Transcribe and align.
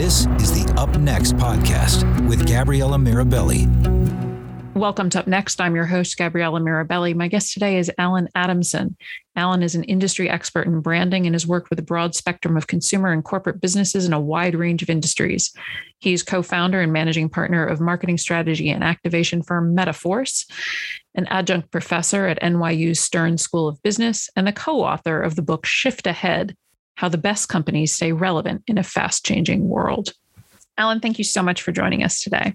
This 0.00 0.26
is 0.38 0.64
the 0.64 0.72
Up 0.78 0.98
Next 0.98 1.34
podcast 1.34 2.26
with 2.26 2.48
Gabriella 2.48 2.96
Mirabelli. 2.96 3.68
Welcome 4.72 5.10
to 5.10 5.18
Up 5.18 5.26
Next. 5.26 5.60
I'm 5.60 5.74
your 5.74 5.84
host, 5.84 6.16
Gabriella 6.16 6.58
Mirabelli. 6.58 7.14
My 7.14 7.28
guest 7.28 7.52
today 7.52 7.76
is 7.76 7.92
Allen 7.98 8.26
Adamson. 8.34 8.96
Allen 9.36 9.62
is 9.62 9.74
an 9.74 9.84
industry 9.84 10.30
expert 10.30 10.66
in 10.66 10.80
branding 10.80 11.26
and 11.26 11.34
has 11.34 11.46
worked 11.46 11.68
with 11.68 11.78
a 11.78 11.82
broad 11.82 12.14
spectrum 12.14 12.56
of 12.56 12.66
consumer 12.66 13.12
and 13.12 13.22
corporate 13.22 13.60
businesses 13.60 14.06
in 14.06 14.14
a 14.14 14.18
wide 14.18 14.54
range 14.54 14.82
of 14.82 14.88
industries. 14.88 15.52
He's 15.98 16.22
co 16.22 16.40
founder 16.40 16.80
and 16.80 16.94
managing 16.94 17.28
partner 17.28 17.66
of 17.66 17.78
marketing 17.78 18.16
strategy 18.16 18.70
and 18.70 18.82
activation 18.82 19.42
firm 19.42 19.76
Metaforce, 19.76 20.50
an 21.14 21.26
adjunct 21.26 21.70
professor 21.70 22.26
at 22.26 22.40
NYU's 22.40 23.00
Stern 23.00 23.36
School 23.36 23.68
of 23.68 23.82
Business, 23.82 24.30
and 24.34 24.46
the 24.46 24.52
co 24.52 24.80
author 24.80 25.20
of 25.20 25.36
the 25.36 25.42
book 25.42 25.66
Shift 25.66 26.06
Ahead 26.06 26.56
How 27.00 27.08
the 27.08 27.16
Best 27.16 27.48
Companies 27.48 27.94
Stay 27.94 28.12
Relevant 28.12 28.62
in 28.66 28.76
a 28.76 28.82
Fast 28.82 29.24
Changing 29.24 29.70
World. 29.70 30.12
Allen, 30.76 31.00
thank 31.00 31.16
you 31.16 31.24
so 31.24 31.42
much 31.42 31.62
for 31.62 31.72
joining 31.72 32.04
us 32.04 32.20
today. 32.20 32.54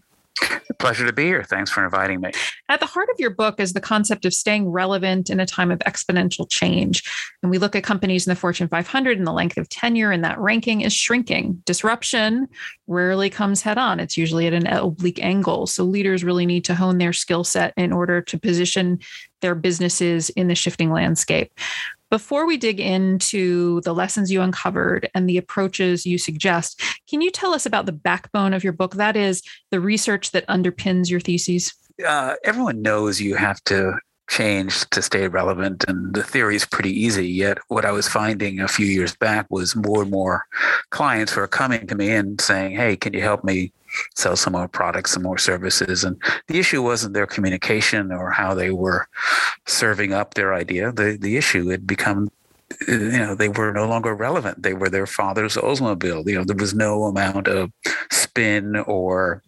Pleasure 0.78 1.04
to 1.04 1.14
be 1.14 1.24
here. 1.24 1.44
Thanks 1.44 1.72
for 1.72 1.84
inviting 1.84 2.22
me. 2.22 2.30
At 2.70 2.80
the 2.80 2.86
heart 2.86 3.10
of 3.12 3.20
your 3.20 3.32
book 3.32 3.60
is 3.60 3.74
the 3.74 3.82
concept 3.82 4.24
of 4.24 4.36
staying 4.36 4.70
relevant 4.70 5.32
in 5.32 5.40
a 5.40 5.48
time 5.48 5.72
of 5.72 5.80
exponential 5.80 6.48
change. 6.48 7.04
And 7.42 7.50
we 7.50 7.58
look 7.58 7.76
at 7.76 7.84
companies 7.84 8.28
in 8.28 8.32
the 8.32 8.36
Fortune 8.36 8.68
500 8.68 9.18
and 9.18 9.26
the 9.26 9.32
length 9.32 9.58
of 9.58 9.68
tenure, 9.68 10.12
and 10.12 10.24
that 10.24 10.38
ranking 10.38 10.82
is 10.82 10.94
shrinking. 10.94 11.64
Disruption 11.66 12.48
rarely 12.86 13.32
comes 13.32 13.64
head 13.64 13.80
on, 13.80 14.00
it's 14.00 14.16
usually 14.16 14.46
at 14.46 14.54
an 14.54 14.68
oblique 14.68 15.24
angle. 15.24 15.66
So 15.66 15.84
leaders 15.84 16.24
really 16.24 16.46
need 16.46 16.66
to 16.66 16.76
hone 16.76 17.00
their 17.00 17.14
skill 17.14 17.44
set 17.44 17.74
in 17.78 17.92
order 17.92 18.22
to 18.22 18.38
position 18.38 19.00
their 19.42 19.56
businesses 19.56 20.30
in 20.32 20.48
the 20.48 20.56
shifting 20.56 20.92
landscape. 20.92 21.52
Before 22.12 22.46
we 22.46 22.58
dig 22.58 22.80
into 22.80 23.82
the 23.82 23.94
lessons 23.94 24.32
you 24.32 24.42
uncovered 24.42 25.10
and 25.16 25.28
the 25.28 25.38
approaches 25.38 26.06
you 26.06 26.18
suggest, 26.18 26.82
can 27.10 27.22
you 27.22 27.32
tell 27.32 27.54
us 27.54 27.66
about 27.66 27.88
the 27.88 27.92
backbone 27.92 28.54
of 28.54 28.64
your 28.64 28.74
book? 28.74 28.96
That 28.96 29.16
is 29.16 29.42
the 29.72 29.80
research 29.80 30.32
that 30.32 30.48
underpins 30.48 31.10
your 31.10 31.20
theses. 31.20 31.74
Uh, 32.06 32.36
everyone 32.44 32.82
knows 32.82 33.22
you 33.22 33.36
have 33.36 33.64
to 33.66 33.98
change 34.28 34.90
to 34.90 35.02
stay 35.02 35.28
relevant 35.28 35.86
and 35.88 36.16
the 36.16 36.24
theory 36.24 36.56
is 36.56 36.66
pretty 36.66 36.90
easy 36.90 37.28
yet 37.28 37.60
what 37.68 37.86
i 37.86 37.92
was 37.92 38.08
finding 38.08 38.60
a 38.60 38.68
few 38.68 38.88
years 38.88 39.16
back 39.16 39.46
was 39.52 39.76
more 39.76 40.02
and 40.02 40.10
more 40.10 40.44
clients 40.90 41.36
were 41.36 41.48
coming 41.48 41.86
to 41.86 41.94
me 41.94 42.10
and 42.10 42.42
saying 42.42 42.76
hey 42.76 42.96
can 42.96 43.14
you 43.14 43.22
help 43.22 43.44
me 43.44 43.72
sell 44.16 44.36
some 44.36 44.54
more 44.54 44.68
products, 44.68 45.12
some 45.12 45.24
more 45.24 45.38
services. 45.38 46.04
And 46.04 46.22
the 46.48 46.60
issue 46.60 46.82
wasn't 46.82 47.14
their 47.14 47.28
communication 47.28 48.12
or 48.12 48.32
how 48.32 48.54
they 48.54 48.72
were 48.72 49.08
serving 49.66 50.14
up 50.14 50.34
their 50.34 50.54
idea. 50.54 50.92
The 50.92 51.18
the 51.20 51.38
issue 51.38 51.70
had 51.70 51.88
become 51.88 52.30
uh, 52.88 52.92
you 52.92 53.20
know 53.20 53.36
they 53.36 53.50
were 53.50 53.72
no 53.72 53.88
longer 53.88 54.16
relevant 54.16 54.64
they 54.64 54.74
were 54.74 54.90
their 54.90 55.06
father's 55.06 55.56
oldsmobile 55.56 56.28
you 56.28 56.36
know 56.36 56.44
there 56.44 56.56
was 56.56 56.74
no 56.74 57.04
amount 57.04 57.48
of 57.48 57.72
spin 58.12 58.76
or 58.76 59.44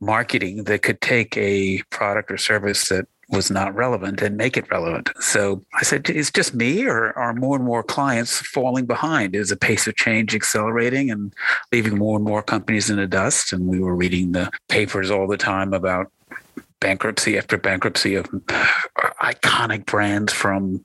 marketing 0.00 0.64
that 0.64 0.82
could 0.82 1.00
take 1.00 1.36
a 1.36 1.82
product 1.90 2.30
or 2.30 2.38
service 2.38 2.88
that 2.88 3.06
was 3.30 3.50
not 3.50 3.74
relevant 3.74 4.22
and 4.22 4.36
make 4.36 4.56
it 4.56 4.70
relevant. 4.70 5.10
So 5.18 5.62
I 5.74 5.82
said, 5.82 6.08
it's 6.10 6.30
just 6.30 6.54
me, 6.54 6.84
or 6.86 7.16
are 7.18 7.34
more 7.34 7.56
and 7.56 7.64
more 7.64 7.82
clients 7.82 8.38
falling 8.38 8.86
behind? 8.86 9.34
Is 9.34 9.48
the 9.48 9.56
pace 9.56 9.86
of 9.86 9.96
change 9.96 10.34
accelerating 10.34 11.10
and 11.10 11.32
leaving 11.72 11.98
more 11.98 12.16
and 12.16 12.24
more 12.24 12.42
companies 12.42 12.90
in 12.90 12.96
the 12.96 13.06
dust? 13.06 13.52
And 13.52 13.66
we 13.66 13.80
were 13.80 13.96
reading 13.96 14.32
the 14.32 14.50
papers 14.68 15.10
all 15.10 15.26
the 15.26 15.36
time 15.36 15.72
about 15.72 16.12
bankruptcy 16.84 17.38
after 17.38 17.56
bankruptcy 17.56 18.14
of 18.14 18.26
iconic 19.22 19.86
brands 19.86 20.34
from 20.34 20.84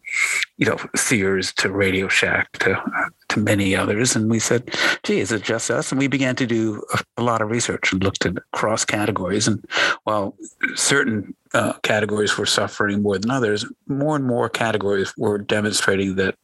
you 0.57 0.65
know 0.65 0.77
Sears 0.95 1.51
to 1.55 1.69
Radio 1.69 2.07
Shack 2.07 2.49
to 2.59 2.81
to 3.27 3.39
many 3.41 3.75
others. 3.75 4.15
And 4.15 4.31
we 4.31 4.39
said 4.39 4.73
gee 5.03 5.19
is 5.19 5.33
it 5.33 5.43
just 5.43 5.69
us? 5.69 5.91
And 5.91 5.99
we 5.99 6.07
began 6.07 6.37
to 6.37 6.47
do 6.47 6.81
a, 6.93 7.03
a 7.17 7.23
lot 7.23 7.41
of 7.41 7.51
research 7.51 7.91
and 7.91 8.01
looked 8.01 8.25
at 8.25 8.37
cross 8.53 8.85
categories. 8.85 9.45
And 9.45 9.61
while 10.05 10.37
certain 10.73 11.35
uh, 11.53 11.73
categories 11.83 12.37
were 12.37 12.45
suffering 12.45 13.01
more 13.01 13.17
than 13.17 13.29
others 13.29 13.65
more 13.87 14.15
and 14.15 14.25
more 14.25 14.47
categories 14.47 15.13
were 15.17 15.37
demonstrating 15.37 16.15
that 16.15 16.35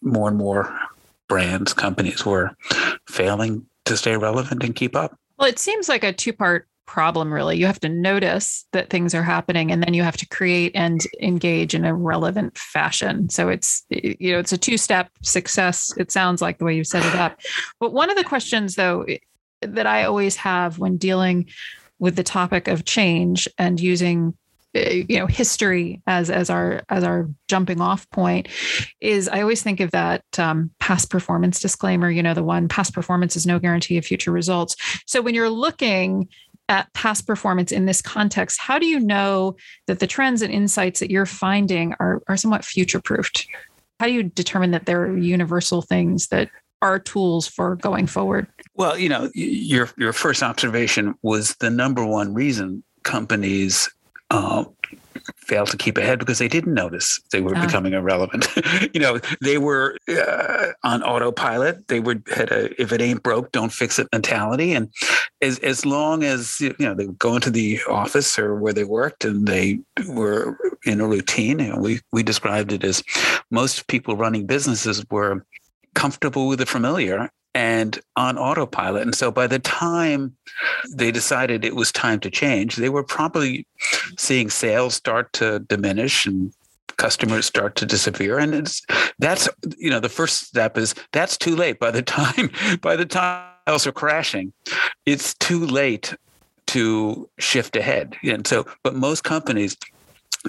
more 0.00 0.28
and 0.28 0.36
more 0.38 0.72
brands 1.26 1.72
companies 1.72 2.24
were 2.24 2.54
failing 3.08 3.66
to 3.84 3.96
stay 3.96 4.16
relevant 4.16 4.62
and 4.62 4.76
keep 4.76 4.94
up. 4.94 5.18
Well 5.38 5.48
it 5.48 5.58
seems 5.58 5.88
like 5.88 6.04
a 6.04 6.12
two 6.12 6.32
part 6.32 6.68
problem 6.92 7.32
really. 7.32 7.56
You 7.56 7.64
have 7.64 7.80
to 7.80 7.88
notice 7.88 8.66
that 8.72 8.90
things 8.90 9.14
are 9.14 9.22
happening 9.22 9.72
and 9.72 9.82
then 9.82 9.94
you 9.94 10.02
have 10.02 10.18
to 10.18 10.28
create 10.28 10.72
and 10.74 11.00
engage 11.22 11.74
in 11.74 11.86
a 11.86 11.94
relevant 11.94 12.58
fashion. 12.58 13.30
So 13.30 13.48
it's 13.48 13.82
you 13.88 14.32
know 14.32 14.38
it's 14.38 14.52
a 14.52 14.58
two 14.58 14.76
step 14.76 15.08
success 15.22 15.94
it 15.96 16.12
sounds 16.12 16.42
like 16.42 16.58
the 16.58 16.66
way 16.66 16.76
you 16.76 16.84
set 16.84 17.02
it 17.06 17.18
up. 17.18 17.40
But 17.80 17.94
one 17.94 18.10
of 18.10 18.16
the 18.18 18.24
questions 18.24 18.74
though 18.74 19.06
that 19.62 19.86
i 19.86 20.02
always 20.04 20.36
have 20.36 20.78
when 20.78 20.96
dealing 20.96 21.48
with 21.98 22.16
the 22.16 22.22
topic 22.24 22.66
of 22.68 22.84
change 22.84 23.48
and 23.58 23.78
using 23.78 24.34
eh, 24.74 25.04
you 25.08 25.18
know 25.18 25.26
history 25.26 26.02
as 26.06 26.30
as 26.30 26.50
our 26.50 26.82
as 26.88 27.04
our 27.04 27.28
jumping 27.46 27.80
off 27.80 28.10
point 28.10 28.48
is 29.00 29.28
i 29.28 29.40
always 29.40 29.62
think 29.62 29.78
of 29.78 29.92
that 29.92 30.24
um, 30.36 30.68
past 30.80 31.10
performance 31.10 31.60
disclaimer 31.60 32.10
you 32.10 32.24
know 32.24 32.34
the 32.34 32.42
one 32.42 32.66
past 32.66 32.92
performance 32.92 33.36
is 33.36 33.46
no 33.46 33.60
guarantee 33.60 33.96
of 33.96 34.04
future 34.04 34.32
results. 34.32 34.74
So 35.06 35.22
when 35.22 35.34
you're 35.34 35.48
looking 35.48 36.28
at 36.72 36.90
past 36.94 37.26
performance 37.26 37.70
in 37.70 37.84
this 37.84 38.00
context, 38.00 38.58
how 38.58 38.78
do 38.78 38.86
you 38.86 38.98
know 38.98 39.54
that 39.86 39.98
the 39.98 40.06
trends 40.06 40.40
and 40.40 40.50
insights 40.50 41.00
that 41.00 41.10
you're 41.10 41.26
finding 41.26 41.94
are, 42.00 42.22
are 42.28 42.36
somewhat 42.38 42.64
future 42.64 42.98
proofed? 42.98 43.46
How 44.00 44.06
do 44.06 44.12
you 44.12 44.22
determine 44.22 44.70
that 44.70 44.86
they're 44.86 45.14
universal 45.14 45.82
things 45.82 46.28
that 46.28 46.48
are 46.80 46.98
tools 46.98 47.46
for 47.46 47.76
going 47.76 48.06
forward? 48.06 48.46
Well, 48.74 48.98
you 48.98 49.10
know, 49.10 49.30
your 49.34 49.90
your 49.98 50.14
first 50.14 50.42
observation 50.42 51.14
was 51.20 51.54
the 51.56 51.68
number 51.68 52.06
one 52.06 52.32
reason 52.32 52.82
companies 53.02 53.90
uh, 54.30 54.64
failed 55.36 55.68
to 55.68 55.76
keep 55.76 55.96
ahead 55.98 56.18
because 56.18 56.38
they 56.38 56.48
didn't 56.48 56.74
notice 56.74 57.20
they 57.30 57.40
were 57.40 57.56
uh. 57.56 57.66
becoming 57.66 57.92
irrelevant. 57.92 58.46
you 58.94 59.00
know, 59.00 59.20
they 59.40 59.58
were 59.58 59.96
uh, 60.08 60.68
on 60.84 61.02
autopilot. 61.02 61.88
They 61.88 62.00
would 62.00 62.22
had 62.34 62.50
a 62.50 62.80
if 62.80 62.92
it 62.92 63.00
ain't 63.00 63.22
broke, 63.22 63.52
don't 63.52 63.72
fix 63.72 63.98
it 63.98 64.08
mentality. 64.12 64.72
And 64.72 64.92
as 65.40 65.58
as 65.60 65.84
long 65.86 66.24
as 66.24 66.60
you 66.60 66.74
know 66.78 66.94
they 66.94 67.06
would 67.06 67.18
go 67.18 67.34
into 67.34 67.50
the 67.50 67.80
office 67.88 68.38
or 68.38 68.56
where 68.56 68.72
they 68.72 68.84
worked 68.84 69.24
and 69.24 69.46
they 69.46 69.80
were 70.08 70.56
in 70.84 71.00
a 71.00 71.06
routine, 71.06 71.58
you 71.58 71.68
know, 71.68 71.78
we 71.78 72.00
we 72.12 72.22
described 72.22 72.72
it 72.72 72.84
as 72.84 73.02
most 73.50 73.86
people 73.88 74.16
running 74.16 74.46
businesses 74.46 75.04
were 75.10 75.44
comfortable 75.94 76.48
with 76.48 76.58
the 76.58 76.66
familiar 76.66 77.30
and 77.54 78.00
on 78.16 78.38
autopilot. 78.38 79.02
And 79.02 79.14
so 79.14 79.30
by 79.30 79.46
the 79.46 79.58
time 79.58 80.34
they 80.90 81.10
decided 81.10 81.64
it 81.64 81.76
was 81.76 81.92
time 81.92 82.20
to 82.20 82.30
change, 82.30 82.76
they 82.76 82.88
were 82.88 83.04
probably 83.04 83.66
seeing 84.18 84.50
sales 84.50 84.94
start 84.94 85.32
to 85.34 85.58
diminish 85.60 86.26
and 86.26 86.52
customers 86.96 87.46
start 87.46 87.76
to 87.76 87.86
disappear. 87.86 88.38
And 88.38 88.54
it's 88.54 88.82
that's 89.18 89.48
you 89.76 89.90
know 89.90 90.00
the 90.00 90.08
first 90.08 90.46
step 90.46 90.78
is 90.78 90.94
that's 91.12 91.36
too 91.36 91.56
late. 91.56 91.78
By 91.78 91.90
the 91.90 92.02
time 92.02 92.50
by 92.80 92.96
the 92.96 93.06
time 93.06 93.46
sales 93.66 93.86
are 93.86 93.92
crashing, 93.92 94.52
it's 95.06 95.34
too 95.34 95.66
late 95.66 96.14
to 96.68 97.28
shift 97.38 97.76
ahead. 97.76 98.16
And 98.22 98.46
so, 98.46 98.66
but 98.82 98.94
most 98.94 99.24
companies 99.24 99.76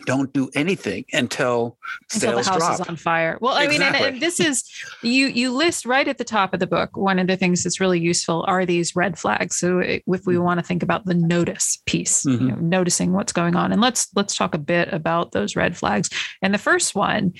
don't 0.05 0.33
do 0.33 0.49
anything 0.55 1.05
until, 1.13 1.77
until 2.13 2.31
the 2.37 2.43
house 2.43 2.57
drop. 2.57 2.73
is 2.73 2.81
on 2.81 2.95
fire. 2.95 3.37
Well, 3.41 3.53
I 3.53 3.65
exactly. 3.65 3.79
mean, 3.79 3.95
and, 3.95 4.13
and, 4.15 4.21
this 4.21 4.39
is 4.39 4.63
you 5.01 5.27
you 5.27 5.51
list 5.51 5.85
right 5.85 6.07
at 6.07 6.17
the 6.17 6.23
top 6.23 6.53
of 6.53 6.59
the 6.59 6.67
book. 6.67 6.95
One 6.97 7.19
of 7.19 7.27
the 7.27 7.37
things 7.37 7.63
that's 7.63 7.79
really 7.79 7.99
useful 7.99 8.43
are 8.47 8.65
these 8.65 8.95
red 8.95 9.17
flags. 9.17 9.55
So 9.57 9.79
if 9.79 10.03
we 10.07 10.17
mm-hmm. 10.17 10.43
want 10.43 10.59
to 10.59 10.65
think 10.65 10.83
about 10.83 11.05
the 11.05 11.13
notice 11.13 11.81
piece, 11.85 12.23
mm-hmm. 12.23 12.43
you 12.43 12.51
know, 12.51 12.57
noticing 12.57 13.13
what's 13.13 13.33
going 13.33 13.55
on, 13.55 13.71
and 13.71 13.81
let's 13.81 14.07
let's 14.15 14.35
talk 14.35 14.53
a 14.55 14.59
bit 14.59 14.91
about 14.91 15.31
those 15.31 15.55
red 15.55 15.77
flags. 15.77 16.09
And 16.41 16.53
the 16.53 16.59
first 16.59 16.95
one 16.95 17.33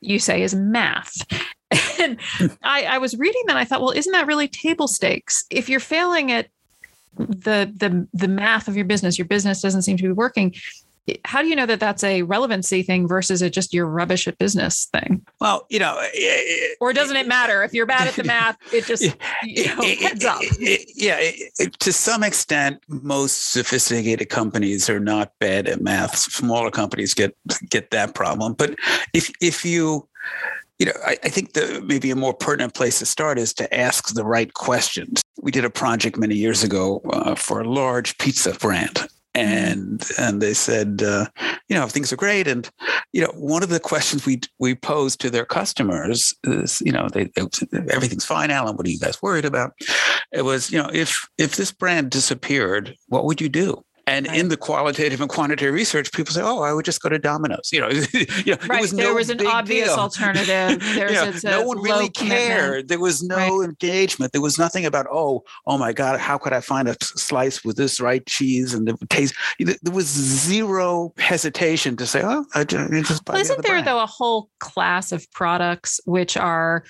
you 0.00 0.18
say 0.18 0.42
is 0.42 0.54
math. 0.54 1.26
and 2.00 2.18
I, 2.62 2.84
I 2.84 2.98
was 2.98 3.16
reading 3.16 3.42
that 3.46 3.56
I 3.56 3.64
thought, 3.64 3.80
well, 3.80 3.90
isn't 3.90 4.12
that 4.12 4.26
really 4.26 4.48
table 4.48 4.88
stakes? 4.88 5.44
If 5.50 5.68
you're 5.68 5.80
failing 5.80 6.32
at 6.32 6.48
the 7.16 7.72
the 7.76 8.06
the 8.12 8.28
math 8.28 8.68
of 8.68 8.76
your 8.76 8.84
business, 8.84 9.18
your 9.18 9.26
business 9.26 9.60
doesn't 9.60 9.82
seem 9.82 9.96
to 9.96 10.02
be 10.04 10.12
working 10.12 10.54
how 11.24 11.42
do 11.42 11.48
you 11.48 11.56
know 11.56 11.66
that 11.66 11.80
that's 11.80 12.04
a 12.04 12.22
relevancy 12.22 12.82
thing 12.82 13.08
versus 13.08 13.42
a 13.42 13.50
just 13.50 13.72
your 13.72 13.86
rubbish 13.86 14.26
at 14.28 14.38
business 14.38 14.88
thing? 14.92 15.24
Well, 15.40 15.66
you 15.68 15.78
know, 15.78 15.96
it, 16.00 16.76
or 16.80 16.92
doesn't 16.92 17.16
it 17.16 17.26
eh, 17.26 17.28
matter 17.28 17.62
if 17.62 17.72
you're 17.72 17.86
bad 17.86 18.08
at 18.08 18.14
the 18.14 18.24
math? 18.24 18.56
It 18.72 18.84
just 18.84 19.02
you 19.44 19.66
know, 19.66 19.82
heads 19.82 20.24
up. 20.24 20.40
yeah, 20.94 21.30
to 21.78 21.92
some 21.92 22.22
extent, 22.22 22.82
most 22.88 23.52
sophisticated 23.52 24.28
companies 24.28 24.88
are 24.90 25.00
not 25.00 25.32
bad 25.38 25.68
at 25.68 25.80
math. 25.80 26.16
Smaller 26.16 26.70
companies 26.70 27.14
get 27.14 27.36
get 27.68 27.90
that 27.90 28.14
problem, 28.14 28.54
but 28.54 28.74
if 29.14 29.30
if 29.40 29.64
you 29.64 30.08
you 30.78 30.86
know, 30.86 30.92
I, 31.04 31.18
I, 31.24 31.28
think 31.28 31.54
the 31.54 31.82
maybe 31.84 32.10
a 32.10 32.16
more 32.16 32.32
pertinent 32.32 32.74
place 32.74 33.00
to 33.00 33.06
start 33.06 33.38
is 33.38 33.52
to 33.54 33.76
ask 33.76 34.14
the 34.14 34.24
right 34.24 34.52
questions. 34.54 35.22
We 35.40 35.50
did 35.50 35.64
a 35.64 35.70
project 35.70 36.16
many 36.16 36.36
years 36.36 36.62
ago 36.62 37.00
uh, 37.12 37.34
for 37.34 37.60
a 37.60 37.68
large 37.68 38.16
pizza 38.18 38.54
brand, 38.54 39.08
and 39.34 40.04
and 40.18 40.40
they 40.40 40.54
said, 40.54 41.02
uh, 41.02 41.26
you 41.68 41.76
know, 41.76 41.86
things 41.86 42.12
are 42.12 42.16
great. 42.16 42.48
And 42.48 42.68
you 43.12 43.22
know, 43.22 43.32
one 43.34 43.62
of 43.62 43.68
the 43.68 43.80
questions 43.80 44.26
we 44.26 44.40
we 44.58 44.74
posed 44.74 45.20
to 45.20 45.30
their 45.30 45.44
customers 45.44 46.34
is, 46.44 46.80
you 46.84 46.92
know, 46.92 47.08
they, 47.12 47.30
everything's 47.90 48.24
fine, 48.24 48.50
Allen. 48.50 48.76
What 48.76 48.86
are 48.86 48.90
you 48.90 48.98
guys 48.98 49.22
worried 49.22 49.44
about? 49.44 49.72
It 50.32 50.42
was, 50.42 50.70
you 50.70 50.82
know, 50.82 50.90
if 50.92 51.26
if 51.38 51.56
this 51.56 51.72
brand 51.72 52.10
disappeared, 52.10 52.94
what 53.08 53.24
would 53.24 53.40
you 53.40 53.48
do? 53.48 53.82
And 54.08 54.26
right. 54.26 54.38
in 54.38 54.48
the 54.48 54.56
qualitative 54.56 55.20
and 55.20 55.28
quantitative 55.28 55.74
research, 55.74 56.12
people 56.12 56.32
say, 56.32 56.40
"Oh, 56.42 56.62
I 56.62 56.72
would 56.72 56.84
just 56.84 57.02
go 57.02 57.08
to 57.10 57.18
Domino's." 57.18 57.70
You 57.72 57.80
know, 57.80 57.88
you 58.12 58.26
know 58.46 58.58
right. 58.66 58.80
Was 58.80 58.92
there 58.92 59.06
no 59.06 59.14
was 59.14 59.28
an 59.28 59.46
obvious 59.46 59.88
deal. 59.88 59.98
alternative. 59.98 60.48
There 60.98 61.26
was 61.26 61.44
no 61.44 61.62
one 61.62 61.80
really 61.82 62.08
cared. 62.08 62.88
There 62.88 62.98
was 62.98 63.22
no 63.22 63.36
right. 63.36 63.68
engagement. 63.68 64.32
There 64.32 64.40
was 64.40 64.58
nothing 64.58 64.86
about, 64.86 65.06
"Oh, 65.10 65.44
oh 65.66 65.76
my 65.78 65.92
God, 65.92 66.18
how 66.18 66.38
could 66.38 66.52
I 66.52 66.60
find 66.60 66.88
a 66.88 66.96
slice 67.02 67.64
with 67.64 67.76
this 67.76 68.00
right 68.00 68.24
cheese 68.26 68.72
and 68.72 68.88
the 68.88 68.96
taste?" 69.08 69.34
There 69.58 69.92
was 69.92 70.06
zero 70.06 71.12
hesitation 71.18 71.96
to 71.96 72.06
say, 72.06 72.22
"Oh, 72.24 72.46
I 72.54 72.64
just 72.64 73.24
buy." 73.24 73.34
Well, 73.34 73.42
isn't 73.42 73.56
the 73.56 73.62
there 73.62 73.72
brand. 73.72 73.86
though 73.86 74.00
a 74.00 74.06
whole 74.06 74.48
class 74.58 75.12
of 75.12 75.30
products 75.32 76.00
which 76.06 76.36
are 76.36 76.84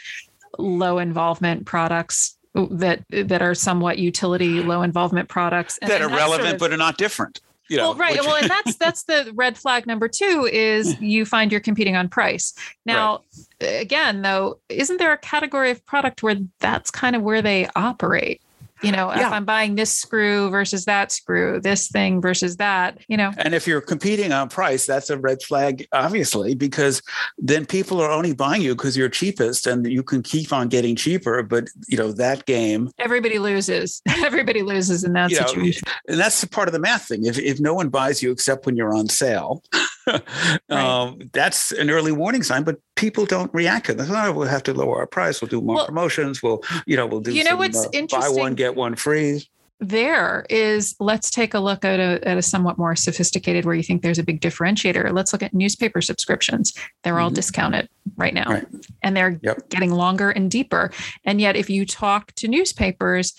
low 0.58 0.98
involvement 0.98 1.66
products 1.66 2.37
that 2.54 3.04
that 3.10 3.42
are 3.42 3.54
somewhat 3.54 3.98
utility 3.98 4.62
low 4.62 4.82
involvement 4.82 5.28
products 5.28 5.78
and, 5.78 5.90
that 5.90 6.02
are 6.02 6.08
relevant 6.08 6.42
sort 6.42 6.54
of, 6.54 6.60
but 6.60 6.72
are 6.72 6.76
not 6.76 6.98
different 6.98 7.40
you 7.68 7.76
know, 7.76 7.90
well, 7.90 7.94
right. 7.94 8.12
Which... 8.12 8.26
well, 8.26 8.36
and 8.36 8.50
that's 8.50 8.76
that's 8.76 9.02
the 9.04 9.30
red 9.34 9.56
flag 9.56 9.86
number 9.86 10.08
two 10.08 10.48
is 10.50 10.94
hmm. 10.94 11.04
you 11.04 11.24
find 11.24 11.52
you're 11.52 11.60
competing 11.60 11.96
on 11.96 12.08
price. 12.08 12.54
Now, 12.84 13.22
right. 13.60 13.80
again, 13.80 14.22
though, 14.22 14.58
isn't 14.68 14.96
there 14.96 15.12
a 15.12 15.18
category 15.18 15.70
of 15.70 15.84
product 15.84 16.22
where 16.22 16.36
that's 16.60 16.90
kind 16.90 17.14
of 17.14 17.22
where 17.22 17.42
they 17.42 17.68
operate? 17.76 18.40
You 18.82 18.92
know 18.92 19.12
yeah. 19.12 19.26
if 19.26 19.32
i'm 19.32 19.44
buying 19.44 19.74
this 19.74 19.92
screw 19.92 20.50
versus 20.50 20.84
that 20.84 21.10
screw 21.12 21.60
this 21.60 21.88
thing 21.88 22.20
versus 22.20 22.56
that 22.56 22.98
you 23.08 23.16
know. 23.16 23.32
And 23.38 23.54
if 23.54 23.66
you're 23.66 23.80
competing 23.80 24.32
on 24.32 24.48
price 24.48 24.86
that's 24.86 25.10
a 25.10 25.18
red 25.18 25.42
flag 25.42 25.86
obviously 25.92 26.54
because 26.54 27.02
then 27.38 27.66
people 27.66 28.00
are 28.00 28.10
only 28.10 28.34
buying 28.34 28.62
you 28.62 28.74
because 28.74 28.96
you're 28.96 29.08
cheapest 29.08 29.66
and 29.66 29.86
you 29.86 30.02
can 30.02 30.22
keep 30.22 30.52
on 30.52 30.68
getting 30.68 30.96
cheaper 30.96 31.42
but 31.42 31.68
you 31.88 31.96
know 31.96 32.12
that 32.12 32.46
game 32.46 32.90
everybody 32.98 33.38
loses. 33.38 34.02
Everybody 34.08 34.62
loses 34.62 35.04
in 35.04 35.12
that 35.14 35.30
situation 35.30 35.82
know, 35.86 35.92
and 36.08 36.20
that's 36.20 36.40
the 36.40 36.48
part 36.48 36.68
of 36.68 36.72
the 36.72 36.78
math 36.78 37.06
thing. 37.08 37.24
If, 37.24 37.38
if 37.38 37.60
no 37.60 37.74
one 37.74 37.88
buys 37.88 38.22
you 38.22 38.30
except 38.30 38.66
when 38.66 38.76
you're 38.76 38.94
on 38.94 39.08
sale 39.08 39.62
right. 40.68 40.70
um, 40.70 41.18
that's 41.32 41.72
an 41.72 41.90
early 41.90 42.12
warning 42.12 42.42
sign 42.42 42.64
but 42.64 42.76
people 42.98 43.24
don't 43.24 43.52
react 43.54 43.86
to 43.86 43.94
this. 43.94 44.08
Oh, 44.10 44.32
we'll 44.32 44.48
have 44.48 44.62
to 44.64 44.74
lower 44.74 44.98
our 44.98 45.06
price. 45.06 45.40
We'll 45.40 45.48
do 45.48 45.60
more 45.60 45.76
well, 45.76 45.86
promotions. 45.86 46.42
We'll, 46.42 46.62
you 46.86 46.96
know, 46.96 47.06
we'll 47.06 47.20
do. 47.20 47.32
You 47.32 47.44
know 47.44 47.50
some, 47.50 47.58
what's 47.58 47.86
uh, 47.86 47.90
interesting? 47.92 48.34
Buy 48.34 48.40
one 48.40 48.54
get 48.54 48.74
one 48.74 48.96
free. 48.96 49.48
There 49.80 50.44
is. 50.50 50.96
Let's 50.98 51.30
take 51.30 51.54
a 51.54 51.60
look 51.60 51.84
at 51.84 52.00
a, 52.00 52.26
at 52.26 52.36
a 52.36 52.42
somewhat 52.42 52.78
more 52.78 52.96
sophisticated 52.96 53.64
where 53.64 53.76
you 53.76 53.84
think 53.84 54.02
there's 54.02 54.18
a 54.18 54.24
big 54.24 54.40
differentiator. 54.40 55.12
Let's 55.12 55.32
look 55.32 55.42
at 55.42 55.54
newspaper 55.54 56.02
subscriptions. 56.02 56.74
They're 57.04 57.14
mm-hmm. 57.14 57.22
all 57.22 57.30
discounted 57.30 57.88
right 58.16 58.34
now, 58.34 58.50
right. 58.50 58.66
and 59.02 59.16
they're 59.16 59.38
yep. 59.42 59.68
getting 59.68 59.92
longer 59.92 60.30
and 60.30 60.50
deeper. 60.50 60.90
And 61.24 61.40
yet, 61.40 61.54
if 61.54 61.70
you 61.70 61.86
talk 61.86 62.32
to 62.36 62.48
newspapers, 62.48 63.34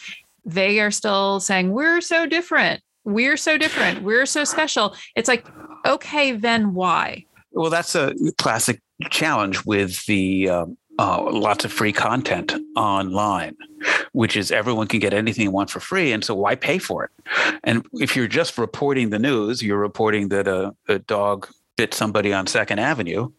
they 0.45 0.79
are 0.79 0.91
still 0.91 1.41
saying 1.41 1.71
we're 1.71 1.99
so 1.99 2.25
different. 2.25 2.81
We're 3.05 3.37
so 3.37 3.57
different. 3.57 4.03
We're 4.03 4.25
so 4.25 4.43
special. 4.43 4.95
It's 5.15 5.27
like, 5.27 5.45
okay, 5.85 6.31
then 6.33 6.73
why? 6.73 7.25
Well, 7.51 7.69
that's 7.69 7.95
a 7.95 8.13
classic 8.37 8.81
challenge 9.09 9.65
with 9.65 10.05
the 10.05 10.49
um, 10.49 10.77
uh, 10.99 11.31
lots 11.31 11.63
of 11.63 11.71
free 11.71 11.93
content 11.93 12.53
online, 12.75 13.55
which 14.11 14.35
is 14.35 14.51
everyone 14.51 14.87
can 14.87 14.99
get 14.99 15.13
anything 15.13 15.45
they 15.45 15.49
want 15.49 15.69
for 15.69 15.79
free. 15.79 16.11
And 16.11 16.23
so 16.23 16.35
why 16.35 16.55
pay 16.55 16.77
for 16.77 17.05
it? 17.05 17.11
And 17.63 17.85
if 17.93 18.15
you're 18.15 18.27
just 18.27 18.57
reporting 18.57 19.09
the 19.09 19.19
news, 19.19 19.63
you're 19.63 19.77
reporting 19.77 20.27
that 20.29 20.47
a, 20.47 20.75
a 20.89 20.99
dog 20.99 21.47
bit 21.77 21.93
somebody 21.93 22.33
on 22.33 22.45
Second 22.45 22.79
Avenue, 22.79 23.29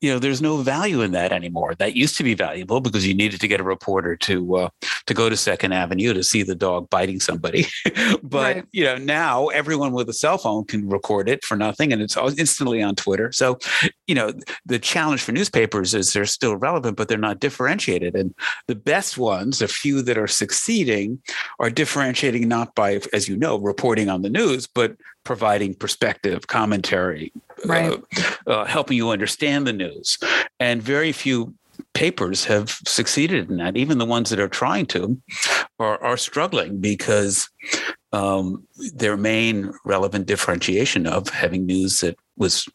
you 0.00 0.12
know, 0.12 0.18
there's 0.18 0.40
no 0.40 0.58
value 0.58 1.02
in 1.02 1.12
that 1.12 1.32
anymore. 1.32 1.74
That 1.74 1.96
used 1.96 2.16
to 2.18 2.22
be 2.22 2.34
valuable 2.34 2.80
because 2.80 3.06
you 3.06 3.14
needed 3.14 3.40
to 3.40 3.48
get 3.48 3.60
a 3.60 3.64
reporter 3.64 4.16
to 4.16 4.56
uh, 4.56 4.68
to 5.06 5.14
go 5.14 5.28
to 5.28 5.36
Second 5.36 5.72
Avenue 5.72 6.14
to 6.14 6.22
see 6.22 6.42
the 6.42 6.54
dog 6.54 6.88
biting 6.88 7.20
somebody. 7.20 7.66
but 8.22 8.56
right. 8.56 8.64
you 8.70 8.84
know, 8.84 8.96
now 8.96 9.48
everyone 9.48 9.92
with 9.92 10.08
a 10.08 10.12
cell 10.12 10.38
phone 10.38 10.64
can 10.64 10.88
record 10.88 11.28
it 11.28 11.44
for 11.44 11.56
nothing, 11.56 11.92
and 11.92 12.00
it's 12.00 12.16
instantly 12.16 12.82
on 12.82 12.94
Twitter. 12.94 13.32
So, 13.32 13.58
you 14.06 14.14
know, 14.14 14.32
the 14.66 14.78
challenge 14.78 15.22
for 15.22 15.32
newspapers 15.32 15.94
is 15.94 16.12
they're 16.12 16.26
still 16.26 16.56
relevant, 16.56 16.96
but 16.96 17.08
they're 17.08 17.18
not 17.18 17.40
differentiated. 17.40 18.14
And 18.14 18.34
the 18.68 18.76
best 18.76 19.18
ones, 19.18 19.60
a 19.60 19.68
few 19.68 20.02
that 20.02 20.18
are 20.18 20.28
succeeding, 20.28 21.20
are 21.58 21.70
differentiating 21.70 22.46
not 22.46 22.74
by, 22.74 23.00
as 23.12 23.28
you 23.28 23.36
know, 23.36 23.58
reporting 23.58 24.08
on 24.08 24.22
the 24.22 24.30
news, 24.30 24.66
but 24.66 24.96
providing 25.24 25.74
perspective, 25.74 26.46
commentary, 26.46 27.32
right. 27.64 27.92
uh, 28.46 28.50
uh, 28.50 28.64
helping 28.64 28.96
you 28.96 29.10
understand 29.10 29.66
the 29.66 29.72
news. 29.72 30.18
And 30.60 30.82
very 30.82 31.12
few 31.12 31.54
papers 31.94 32.44
have 32.44 32.70
succeeded 32.86 33.50
in 33.50 33.56
that. 33.58 33.76
Even 33.76 33.98
the 33.98 34.06
ones 34.06 34.30
that 34.30 34.40
are 34.40 34.48
trying 34.48 34.86
to 34.86 35.20
are, 35.78 36.02
are 36.02 36.16
struggling 36.16 36.80
because 36.80 37.48
um, 38.12 38.64
their 38.94 39.16
main 39.16 39.72
relevant 39.84 40.26
differentiation 40.26 41.06
of 41.06 41.28
having 41.28 41.66
news 41.66 42.00
that 42.00 42.16
was 42.36 42.68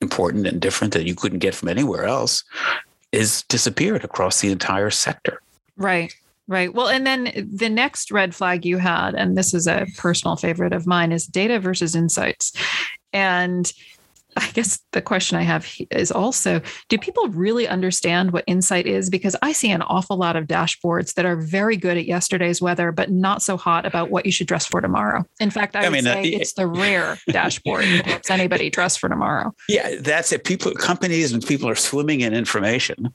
important 0.00 0.46
and 0.46 0.60
different 0.60 0.92
that 0.94 1.06
you 1.06 1.14
couldn't 1.14 1.40
get 1.40 1.54
from 1.54 1.68
anywhere 1.68 2.04
else 2.04 2.44
is 3.12 3.42
disappeared 3.44 4.04
across 4.04 4.40
the 4.40 4.50
entire 4.50 4.90
sector. 4.90 5.40
Right. 5.76 6.14
Right. 6.46 6.74
Well, 6.74 6.88
and 6.88 7.06
then 7.06 7.48
the 7.52 7.68
next 7.68 8.10
red 8.10 8.34
flag 8.34 8.64
you 8.64 8.78
had, 8.78 9.14
and 9.14 9.38
this 9.38 9.54
is 9.54 9.68
a 9.68 9.86
personal 9.96 10.34
favorite 10.34 10.72
of 10.72 10.84
mine, 10.84 11.12
is 11.12 11.24
data 11.24 11.60
versus 11.60 11.94
insights. 11.94 12.52
And 13.12 13.72
I 14.36 14.48
guess 14.52 14.80
the 14.92 15.02
question 15.02 15.36
I 15.36 15.42
have 15.42 15.66
is 15.90 16.10
also 16.10 16.60
do 16.88 16.98
people 16.98 17.28
really 17.28 17.66
understand 17.68 18.32
what 18.32 18.44
insight 18.46 18.86
is? 18.86 19.10
Because 19.10 19.36
I 19.42 19.52
see 19.52 19.70
an 19.70 19.82
awful 19.82 20.16
lot 20.16 20.36
of 20.36 20.46
dashboards 20.46 21.14
that 21.14 21.24
are 21.24 21.36
very 21.36 21.76
good 21.76 21.96
at 21.96 22.06
yesterday's 22.06 22.62
weather, 22.62 22.92
but 22.92 23.10
not 23.10 23.42
so 23.42 23.56
hot 23.56 23.86
about 23.86 24.10
what 24.10 24.26
you 24.26 24.32
should 24.32 24.46
dress 24.46 24.66
for 24.66 24.80
tomorrow. 24.80 25.24
In 25.40 25.50
fact, 25.50 25.76
I, 25.76 25.80
I 25.80 25.88
would 25.88 25.92
mean, 25.92 26.04
say 26.04 26.34
uh, 26.34 26.38
it's 26.38 26.52
the 26.54 26.66
rare 26.66 27.18
dashboard 27.28 27.84
that 27.84 28.06
helps 28.06 28.30
anybody 28.30 28.70
dress 28.70 28.96
for 28.96 29.08
tomorrow. 29.08 29.52
Yeah, 29.68 29.96
that's 30.00 30.32
it. 30.32 30.44
People, 30.44 30.72
companies, 30.72 31.32
and 31.32 31.44
people 31.44 31.68
are 31.68 31.74
swimming 31.74 32.20
in 32.20 32.34
information, 32.34 33.12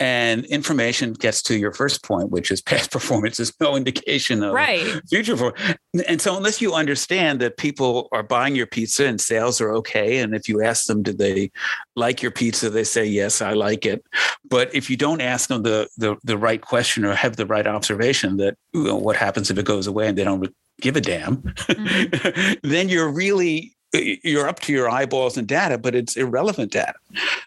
and 0.00 0.44
information 0.46 1.12
gets 1.12 1.42
to 1.42 1.56
your 1.56 1.72
first 1.72 2.02
point, 2.04 2.30
which 2.30 2.50
is 2.50 2.60
past 2.60 2.90
performance 2.92 3.38
is 3.40 3.52
no 3.60 3.76
indication 3.76 4.42
of 4.42 4.54
right. 4.54 5.00
future 5.08 5.36
performance. 5.36 5.78
And 6.08 6.20
so, 6.20 6.36
unless 6.36 6.60
you 6.60 6.74
understand 6.74 7.40
that 7.40 7.56
people 7.56 8.08
are 8.12 8.22
buying 8.22 8.56
your 8.56 8.66
pizza 8.66 9.06
and 9.06 9.20
sales 9.20 9.60
are 9.60 9.72
okay, 9.74 10.18
and 10.18 10.34
if 10.34 10.48
you 10.48 10.51
you 10.52 10.62
ask 10.62 10.86
them, 10.86 11.02
did 11.02 11.18
they 11.18 11.50
like 11.96 12.22
your 12.22 12.30
pizza? 12.30 12.70
They 12.70 12.84
say, 12.84 13.04
yes, 13.04 13.42
I 13.42 13.52
like 13.52 13.86
it. 13.86 14.04
But 14.48 14.74
if 14.74 14.88
you 14.88 14.96
don't 14.96 15.20
ask 15.20 15.48
them 15.48 15.62
the, 15.62 15.88
the, 15.96 16.16
the 16.24 16.38
right 16.38 16.60
question 16.60 17.04
or 17.04 17.14
have 17.14 17.36
the 17.36 17.46
right 17.46 17.66
observation 17.66 18.36
that 18.36 18.56
you 18.72 18.84
know, 18.84 18.96
what 18.96 19.16
happens 19.16 19.50
if 19.50 19.58
it 19.58 19.66
goes 19.66 19.86
away 19.86 20.08
and 20.08 20.16
they 20.16 20.24
don't 20.24 20.54
give 20.80 20.96
a 20.96 21.00
damn, 21.00 21.38
mm-hmm. 21.38 22.52
then 22.68 22.88
you're 22.88 23.10
really 23.10 23.74
you're 23.92 24.48
up 24.48 24.60
to 24.60 24.72
your 24.72 24.88
eyeballs 24.88 25.36
in 25.36 25.44
data, 25.44 25.76
but 25.76 25.94
it's 25.94 26.16
irrelevant 26.16 26.72
data. 26.72 26.94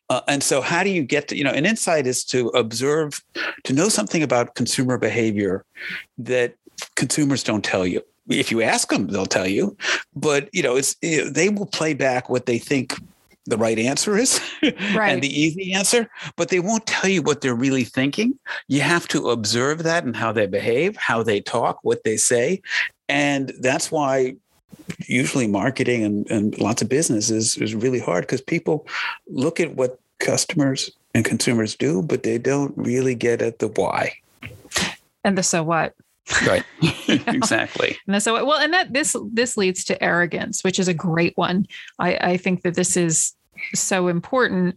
Uh, 0.10 0.22
and 0.28 0.44
so, 0.44 0.62
how 0.62 0.84
do 0.84 0.90
you 0.90 1.02
get 1.02 1.28
to, 1.30 1.36
you 1.36 1.44
know, 1.44 1.52
an 1.52 1.66
insight 1.66 2.06
is 2.06 2.24
to 2.26 2.50
observe, 2.50 3.24
to 3.64 3.74
know 3.74 3.90
something 3.90 4.22
about 4.22 4.54
consumer 4.54 4.98
behavior 5.00 5.66
that 6.20 6.56
consumers 6.96 7.44
don't 7.44 7.64
tell 7.64 7.86
you 7.86 8.02
if 8.28 8.52
you 8.52 8.62
ask 8.62 8.90
them, 8.90 9.08
they'll 9.08 9.26
tell 9.26 9.48
you. 9.48 9.78
But 10.16 10.50
you 10.54 10.64
know, 10.64 10.76
it's 10.76 10.96
you 11.02 11.26
know, 11.26 11.30
they 11.30 11.50
will 11.50 11.66
play 11.66 11.94
back 11.94 12.30
what 12.30 12.46
they 12.46 12.58
think 12.58 12.96
the 13.46 13.58
right 13.58 13.78
answer 13.78 14.18
is 14.18 14.42
right. 14.64 15.12
and 15.12 15.22
the 15.22 15.42
easy 15.42 15.72
answer, 15.74 16.10
but 16.36 16.50
they 16.50 16.60
won't 16.60 16.88
tell 16.88 17.10
you 17.10 17.22
what 17.22 17.42
they're 17.42 17.56
really 17.56 17.84
thinking. 17.84 18.38
You 18.68 18.82
have 18.82 19.08
to 19.10 19.30
observe 19.30 19.84
that 19.84 20.04
and 20.04 20.16
how 20.16 20.32
they 20.32 20.48
behave, 20.48 20.96
how 20.98 21.22
they 21.22 21.42
talk, 21.42 21.80
what 21.84 22.04
they 22.04 22.18
say. 22.18 22.62
And 23.08 23.54
that's 23.60 23.92
why 23.92 24.36
usually 25.06 25.48
marketing 25.48 26.04
and, 26.04 26.30
and 26.30 26.58
lots 26.60 26.82
of 26.82 26.90
business 26.90 27.30
is, 27.30 27.56
is 27.58 27.76
really 27.76 28.00
hard 28.00 28.24
because 28.24 28.42
people 28.42 28.88
look 29.28 29.60
at 29.60 29.76
what 29.76 30.00
customers 30.20 30.90
and 31.14 31.24
consumers 31.24 31.76
do, 31.76 32.02
but 32.02 32.24
they 32.24 32.38
don't 32.38 32.74
really 32.76 33.16
get 33.16 33.42
at 33.42 33.60
the 33.60 33.68
why. 33.68 34.14
And 35.24 35.38
the 35.38 35.44
so 35.44 35.64
what. 35.64 35.94
Right. 36.46 36.64
exactly. 37.08 37.98
And 38.08 38.22
so 38.22 38.44
well, 38.46 38.60
and 38.60 38.74
that 38.74 38.94
this 38.94 39.16
this 39.32 39.58
leads 39.58 39.84
to 39.86 40.04
arrogance, 40.04 40.64
which 40.64 40.80
is 40.80 40.88
a 40.88 40.94
great 40.94 41.34
one. 41.36 41.68
I, 42.00 42.16
I 42.16 42.38
think 42.38 42.64
that 42.64 42.76
this 42.76 42.98
is 42.98 43.36
so 43.74 44.08
important. 44.08 44.76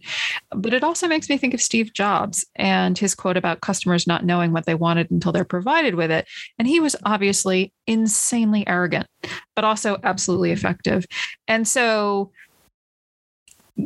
But 0.50 0.72
it 0.72 0.84
also 0.84 1.08
makes 1.08 1.28
me 1.28 1.38
think 1.38 1.54
of 1.54 1.60
Steve 1.60 1.92
Jobs 1.92 2.46
and 2.56 2.96
his 2.96 3.14
quote 3.14 3.36
about 3.36 3.60
customers 3.60 4.06
not 4.06 4.24
knowing 4.24 4.52
what 4.52 4.66
they 4.66 4.74
wanted 4.74 5.10
until 5.10 5.32
they're 5.32 5.44
provided 5.44 5.94
with 5.94 6.10
it. 6.10 6.26
And 6.58 6.68
he 6.68 6.80
was 6.80 6.96
obviously 7.04 7.72
insanely 7.86 8.66
arrogant, 8.66 9.06
but 9.54 9.64
also 9.64 9.98
absolutely 10.04 10.52
effective. 10.52 11.06
And 11.46 11.66
so, 11.66 12.30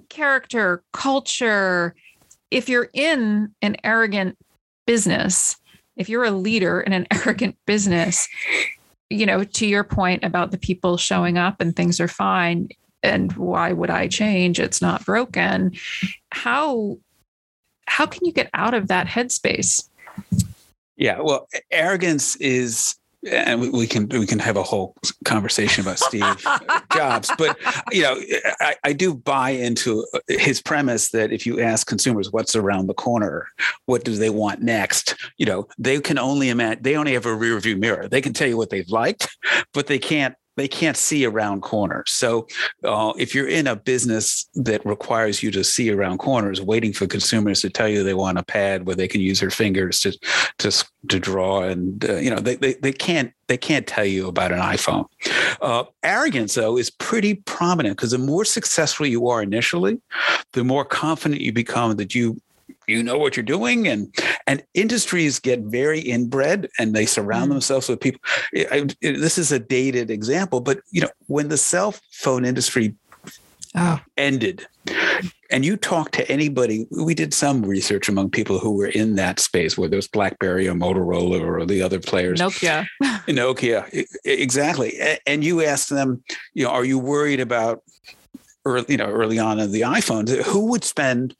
character, 0.08 0.82
culture, 0.92 1.94
if 2.50 2.68
you're 2.68 2.90
in 2.92 3.54
an 3.62 3.76
arrogant 3.84 4.38
business, 4.86 5.56
if 5.96 6.08
you're 6.08 6.24
a 6.24 6.30
leader 6.30 6.80
in 6.80 6.92
an 6.92 7.06
arrogant 7.12 7.56
business, 7.66 8.28
you 9.10 9.26
know, 9.26 9.44
to 9.44 9.66
your 9.66 9.84
point 9.84 10.24
about 10.24 10.50
the 10.50 10.58
people 10.58 10.96
showing 10.96 11.38
up 11.38 11.60
and 11.60 11.74
things 11.74 12.00
are 12.00 12.08
fine, 12.08 12.68
and 13.02 13.32
why 13.32 13.72
would 13.72 13.90
I 13.90 14.08
change? 14.08 14.60
It's 14.60 14.80
not 14.80 15.04
broken. 15.04 15.72
How 16.30 16.98
how 17.86 18.06
can 18.06 18.24
you 18.24 18.32
get 18.32 18.48
out 18.54 18.74
of 18.74 18.88
that 18.88 19.06
headspace? 19.06 19.88
Yeah, 20.96 21.20
well, 21.20 21.48
arrogance 21.70 22.36
is 22.36 22.96
and 23.30 23.72
we 23.72 23.86
can 23.86 24.08
we 24.08 24.26
can 24.26 24.38
have 24.38 24.56
a 24.56 24.62
whole 24.62 24.96
conversation 25.24 25.82
about 25.82 25.98
Steve 25.98 26.44
Jobs, 26.92 27.30
but 27.38 27.56
you 27.92 28.02
know, 28.02 28.20
I, 28.60 28.76
I, 28.84 28.92
do 28.92 29.14
buy 29.14 29.50
into 29.50 30.06
his 30.28 30.60
premise 30.60 31.10
that 31.10 31.32
if 31.32 31.46
you 31.46 31.60
ask 31.60 31.86
consumers 31.86 32.32
what's 32.32 32.56
around 32.56 32.88
the 32.88 32.94
corner, 32.94 33.46
what 33.86 34.04
do 34.04 34.16
they 34.16 34.30
want 34.30 34.60
next, 34.60 35.14
you 35.38 35.46
know, 35.46 35.68
they 35.78 36.00
can 36.00 36.18
only 36.18 36.48
imagine. 36.48 36.82
They 36.82 36.96
only 36.96 37.12
have 37.12 37.26
a 37.26 37.34
rear 37.34 37.58
view 37.60 37.76
mirror. 37.76 38.08
They 38.08 38.20
can 38.20 38.32
tell 38.32 38.48
you 38.48 38.56
what 38.56 38.70
they've 38.70 38.88
liked, 38.88 39.28
but 39.72 39.86
they 39.86 39.98
can't 39.98 40.34
they 40.56 40.68
can't 40.68 40.96
see 40.96 41.24
around 41.24 41.62
corners. 41.62 42.10
So 42.10 42.46
uh, 42.84 43.12
if 43.18 43.34
you're 43.34 43.48
in 43.48 43.66
a 43.66 43.76
business 43.76 44.48
that 44.54 44.84
requires 44.84 45.42
you 45.42 45.50
to 45.52 45.64
see 45.64 45.90
around 45.90 46.18
corners, 46.18 46.60
waiting 46.60 46.92
for 46.92 47.06
consumers 47.06 47.60
to 47.62 47.70
tell 47.70 47.88
you 47.88 48.02
they 48.02 48.14
want 48.14 48.38
a 48.38 48.42
pad 48.42 48.86
where 48.86 48.96
they 48.96 49.08
can 49.08 49.20
use 49.20 49.40
their 49.40 49.50
fingers 49.50 50.00
to 50.00 50.18
to, 50.58 50.84
to 51.08 51.18
draw, 51.18 51.62
and 51.62 52.08
uh, 52.08 52.16
you 52.16 52.30
know 52.30 52.36
they, 52.38 52.56
they 52.56 52.74
they 52.74 52.92
can't 52.92 53.32
they 53.46 53.56
can't 53.56 53.86
tell 53.86 54.04
you 54.04 54.28
about 54.28 54.52
an 54.52 54.60
iPhone. 54.60 55.06
Uh, 55.60 55.84
arrogance 56.02 56.54
though 56.54 56.76
is 56.76 56.90
pretty 56.90 57.34
prominent 57.34 57.96
because 57.96 58.10
the 58.10 58.18
more 58.18 58.44
successful 58.44 59.06
you 59.06 59.28
are 59.28 59.42
initially, 59.42 60.00
the 60.52 60.64
more 60.64 60.84
confident 60.84 61.40
you 61.40 61.52
become 61.52 61.96
that 61.96 62.14
you 62.14 62.40
you 62.86 63.02
know 63.02 63.18
what 63.18 63.36
you're 63.36 63.44
doing 63.44 63.88
and 63.88 64.14
and 64.46 64.62
industries 64.74 65.38
get 65.38 65.60
very 65.60 66.00
inbred 66.00 66.68
and 66.78 66.94
they 66.94 67.06
surround 67.06 67.50
mm. 67.50 67.54
themselves 67.54 67.88
with 67.88 68.00
people. 68.00 68.20
I, 68.54 68.88
this 69.00 69.38
is 69.38 69.52
a 69.52 69.58
dated 69.58 70.10
example 70.10 70.60
but 70.60 70.80
you 70.90 71.00
know 71.00 71.10
when 71.26 71.48
the 71.48 71.56
cell 71.56 71.94
phone 72.10 72.44
industry 72.44 72.94
oh. 73.74 74.00
ended 74.16 74.66
and 75.50 75.64
you 75.64 75.76
talk 75.76 76.10
to 76.12 76.30
anybody 76.30 76.86
we 76.90 77.14
did 77.14 77.32
some 77.32 77.62
research 77.62 78.08
among 78.08 78.30
people 78.30 78.58
who 78.58 78.72
were 78.72 78.86
in 78.86 79.14
that 79.16 79.38
space 79.38 79.78
whether 79.78 79.96
was 79.96 80.08
blackberry 80.08 80.66
or 80.68 80.74
motorola 80.74 81.40
or 81.40 81.64
the 81.64 81.82
other 81.82 82.00
players. 82.00 82.40
Nokia. 82.40 82.86
Nokia 83.02 84.06
exactly. 84.24 84.98
And 85.26 85.44
you 85.44 85.62
ask 85.62 85.88
them 85.88 86.22
you 86.54 86.64
know 86.64 86.70
are 86.70 86.84
you 86.84 86.98
worried 86.98 87.40
about 87.40 87.82
early, 88.64 88.86
you 88.88 88.96
know, 88.96 89.06
early 89.06 89.38
on 89.38 89.58
in 89.58 89.72
the 89.72 89.82
iPhones, 89.82 90.30
who 90.42 90.66
would 90.66 90.84
spend, 90.84 91.34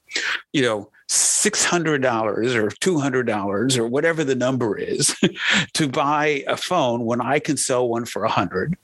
you 0.52 0.62
know, 0.62 0.90
$600 1.12 2.54
or 2.54 2.68
$200 2.68 3.78
or 3.78 3.86
whatever 3.86 4.24
the 4.24 4.34
number 4.34 4.78
is 4.78 5.14
to 5.74 5.88
buy 5.88 6.42
a 6.46 6.56
phone 6.56 7.04
when 7.04 7.20
I 7.20 7.38
can 7.38 7.56
sell 7.56 7.88
one 7.88 8.04
for 8.06 8.22
100 8.22 8.76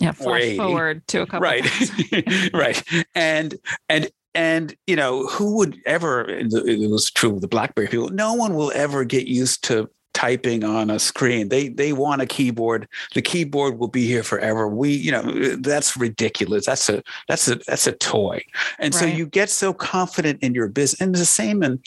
yeah 0.00 0.10
flash 0.10 0.56
forward 0.56 1.06
to 1.06 1.20
a 1.20 1.26
couple 1.26 1.40
right. 1.40 2.52
right. 2.54 2.82
And 3.14 3.54
and 3.88 4.10
and 4.34 4.74
you 4.86 4.96
know 4.96 5.26
who 5.26 5.56
would 5.58 5.78
ever 5.84 6.24
it 6.28 6.90
was 6.90 7.10
true 7.10 7.34
of 7.34 7.42
the 7.42 7.48
blackberry 7.48 7.88
people 7.88 8.08
no 8.08 8.32
one 8.32 8.54
will 8.54 8.72
ever 8.74 9.04
get 9.04 9.26
used 9.26 9.62
to 9.64 9.90
typing 10.22 10.62
on 10.62 10.88
a 10.88 10.98
screen. 10.98 11.48
They 11.48 11.68
they 11.68 11.92
want 11.92 12.22
a 12.22 12.26
keyboard. 12.26 12.86
The 13.14 13.22
keyboard 13.22 13.78
will 13.78 13.88
be 13.88 14.06
here 14.06 14.22
forever. 14.22 14.68
We, 14.68 14.90
you 14.90 15.10
know, 15.10 15.22
that's 15.56 15.96
ridiculous. 15.96 16.66
That's 16.66 16.88
a 16.88 17.02
that's 17.28 17.48
a 17.48 17.56
that's 17.66 17.88
a 17.88 17.92
toy. 17.92 18.44
And 18.78 18.94
right. 18.94 19.00
so 19.00 19.06
you 19.06 19.26
get 19.26 19.50
so 19.50 19.72
confident 19.72 20.40
in 20.40 20.54
your 20.54 20.68
business. 20.68 21.00
And 21.00 21.14
the 21.14 21.24
same 21.24 21.62
in 21.62 21.80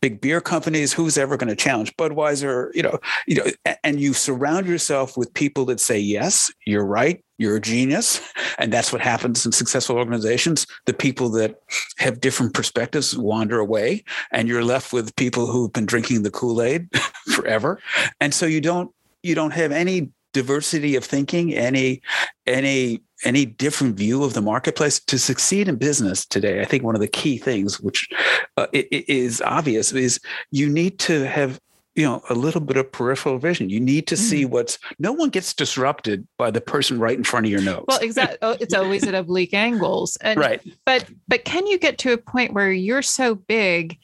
big 0.00 0.20
beer 0.20 0.40
companies. 0.40 0.92
Who's 0.92 1.18
ever 1.18 1.36
going 1.36 1.50
to 1.50 1.56
challenge 1.56 1.94
Budweiser? 1.96 2.74
You 2.74 2.82
know, 2.84 2.98
you 3.26 3.36
know, 3.36 3.74
and 3.84 4.00
you 4.00 4.14
surround 4.14 4.66
yourself 4.66 5.16
with 5.16 5.32
people 5.34 5.66
that 5.66 5.80
say, 5.80 5.98
yes, 5.98 6.50
you're 6.64 6.86
right 6.86 7.22
you're 7.42 7.56
a 7.56 7.60
genius. 7.60 8.20
And 8.58 8.72
that's 8.72 8.92
what 8.92 9.02
happens 9.02 9.44
in 9.44 9.52
successful 9.52 9.96
organizations. 9.96 10.66
The 10.86 10.94
people 10.94 11.28
that 11.30 11.56
have 11.98 12.20
different 12.20 12.54
perspectives 12.54 13.18
wander 13.18 13.58
away, 13.58 14.04
and 14.30 14.48
you're 14.48 14.64
left 14.64 14.92
with 14.92 15.14
people 15.16 15.46
who've 15.46 15.72
been 15.72 15.86
drinking 15.86 16.22
the 16.22 16.30
Kool-Aid 16.30 16.88
forever. 17.32 17.80
And 18.20 18.34
so 18.34 18.46
you 18.46 18.60
don't 18.60 18.92
you 19.22 19.34
don't 19.34 19.52
have 19.52 19.72
any 19.72 20.10
diversity 20.32 20.96
of 20.96 21.04
thinking, 21.04 21.54
any 21.54 22.02
any 22.46 23.02
any 23.24 23.46
different 23.46 23.96
view 23.96 24.24
of 24.24 24.34
the 24.34 24.42
marketplace 24.42 24.98
to 24.98 25.18
succeed 25.18 25.68
in 25.68 25.76
business 25.76 26.26
today. 26.26 26.60
I 26.60 26.64
think 26.64 26.82
one 26.82 26.96
of 26.96 27.00
the 27.00 27.08
key 27.08 27.38
things, 27.38 27.80
which 27.80 28.08
uh, 28.56 28.66
is 28.72 29.40
obvious, 29.42 29.92
is 29.92 30.18
you 30.50 30.68
need 30.68 30.98
to 31.00 31.26
have 31.28 31.60
you 31.94 32.04
know 32.04 32.22
a 32.30 32.34
little 32.34 32.60
bit 32.60 32.78
of 32.78 32.90
peripheral 32.90 33.36
vision 33.36 33.68
you 33.68 33.78
need 33.78 34.06
to 34.06 34.16
see 34.16 34.44
mm-hmm. 34.44 34.52
what's 34.52 34.78
no 34.98 35.12
one 35.12 35.28
gets 35.28 35.52
disrupted 35.52 36.26
by 36.38 36.50
the 36.50 36.60
person 36.60 36.98
right 36.98 37.18
in 37.18 37.22
front 37.22 37.44
of 37.44 37.52
your 37.52 37.60
nose 37.60 37.84
well 37.86 37.98
exactly 38.00 38.38
oh, 38.42 38.56
it's 38.60 38.72
always 38.72 39.06
at 39.06 39.14
oblique 39.14 39.52
angles 39.52 40.16
and, 40.22 40.40
right 40.40 40.62
but 40.86 41.04
but 41.28 41.44
can 41.44 41.66
you 41.66 41.78
get 41.78 41.98
to 41.98 42.14
a 42.14 42.16
point 42.16 42.54
where 42.54 42.72
you're 42.72 43.02
so 43.02 43.34
big 43.34 43.98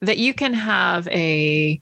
that 0.00 0.18
you 0.18 0.32
can 0.32 0.54
have 0.54 1.08
a 1.08 1.80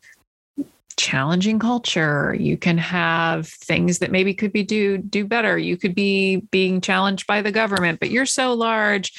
challenging 0.98 1.58
culture 1.58 2.36
you 2.38 2.56
can 2.58 2.76
have 2.76 3.46
things 3.46 4.00
that 4.00 4.10
maybe 4.10 4.34
could 4.34 4.52
be 4.52 4.64
do 4.64 4.98
do 4.98 5.24
better 5.24 5.56
you 5.56 5.76
could 5.76 5.94
be 5.94 6.36
being 6.50 6.80
challenged 6.80 7.26
by 7.26 7.40
the 7.40 7.52
government 7.52 8.00
but 8.00 8.10
you're 8.10 8.26
so 8.26 8.52
large 8.52 9.12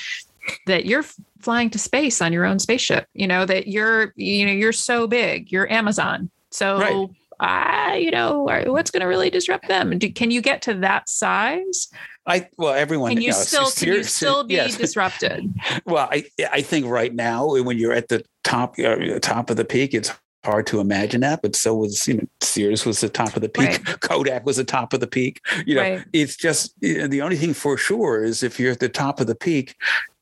that 0.66 0.86
you're 0.86 1.06
flying 1.40 1.70
to 1.70 1.80
space 1.80 2.22
on 2.22 2.34
your 2.34 2.46
own 2.46 2.60
spaceship 2.60 3.08
you 3.14 3.26
know 3.26 3.46
that 3.46 3.68
you're 3.68 4.14
you 4.18 4.46
know 4.46 4.52
you're 4.52 4.74
so 4.74 5.08
big 5.08 5.52
you're 5.52 5.72
amazon 5.72 6.30
so 6.52 6.80
right. 6.80 7.10
I, 7.42 7.96
you 8.04 8.12
know, 8.12 8.44
what's 8.68 8.92
going 8.92 9.00
to 9.00 9.08
really 9.08 9.30
disrupt 9.30 9.70
them? 9.70 9.98
Do, 9.98 10.12
can 10.12 10.30
you 10.30 10.42
get 10.42 10.62
to 10.64 10.74
that 10.76 11.08
size? 11.08 11.88
I 12.28 12.50
well, 12.58 12.74
everyone. 12.74 13.12
Can 13.14 13.22
you, 13.22 13.28
you 13.28 13.32
know, 13.32 13.38
still 13.38 13.72
can 13.72 13.88
you 13.88 14.04
still 14.04 14.44
be 14.44 14.56
yes. 14.56 14.76
disrupted? 14.76 15.54
well, 15.86 16.10
I 16.12 16.26
I 16.52 16.62
think 16.62 16.86
right 16.88 17.14
now 17.16 17.48
when 17.48 17.78
you're 17.78 17.94
at 17.94 18.10
the 18.10 18.26
top 18.44 18.78
uh, 18.78 19.20
top 19.20 19.50
of 19.50 19.56
the 19.56 19.64
peak, 19.64 19.94
it's 19.94 20.12
hard 20.44 20.68
to 20.68 20.80
imagine 20.80 21.22
that, 21.22 21.42
but 21.42 21.56
so 21.56 21.76
was 21.76 22.08
you 22.08 22.16
know 22.16 22.24
Sears 22.42 22.86
was 22.86 23.02
the 23.02 23.10
top 23.10 23.36
of 23.36 23.42
the 23.42 23.50
peak, 23.50 23.86
right. 23.88 24.00
Kodak 24.02 24.46
was 24.46 24.58
the 24.58 24.64
top 24.64 24.94
of 24.94 25.00
the 25.00 25.08
peak. 25.08 25.42
You 25.66 25.76
know, 25.76 25.82
right. 25.82 26.06
it's 26.14 26.36
just 26.36 26.74
you 26.82 27.00
know, 27.00 27.08
the 27.08 27.22
only 27.22 27.36
thing 27.36 27.54
for 27.54 27.78
sure 27.78 28.24
is 28.24 28.44
if 28.44 28.60
you're 28.60 28.72
at 28.72 28.80
the 28.80 28.90
top 28.90 29.20
of 29.20 29.28
the 29.28 29.36
peak, 29.36 29.76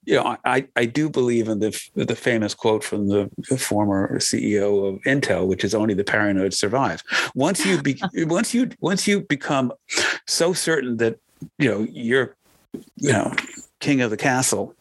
you 0.06 0.16
know, 0.16 0.38
I, 0.46 0.66
I 0.76 0.86
do 0.86 1.10
believe 1.10 1.50
in 1.50 1.60
the 1.60 1.80
the 1.96 2.16
famous 2.16 2.54
quote 2.54 2.84
from 2.84 3.10
the 3.10 3.30
former 3.58 4.18
CEO 4.20 4.88
of 4.88 5.02
Intel, 5.02 5.48
which 5.48 5.64
is 5.64 5.76
only 5.76 5.94
the 5.94 6.04
paranoid 6.04 6.54
survive. 6.54 7.04
Once 7.36 7.66
you 7.66 7.82
be, 7.82 8.02
once 8.26 8.54
you 8.54 8.70
once 8.80 9.08
you 9.08 9.22
become 9.22 9.72
so 10.26 10.54
certain 10.54 10.98
that 10.98 11.20
you 11.60 11.70
know 11.70 11.86
you're 11.92 12.36
you 12.96 13.12
know 13.12 13.34
king 13.80 14.02
of 14.02 14.10
the 14.10 14.18
castle 14.18 14.74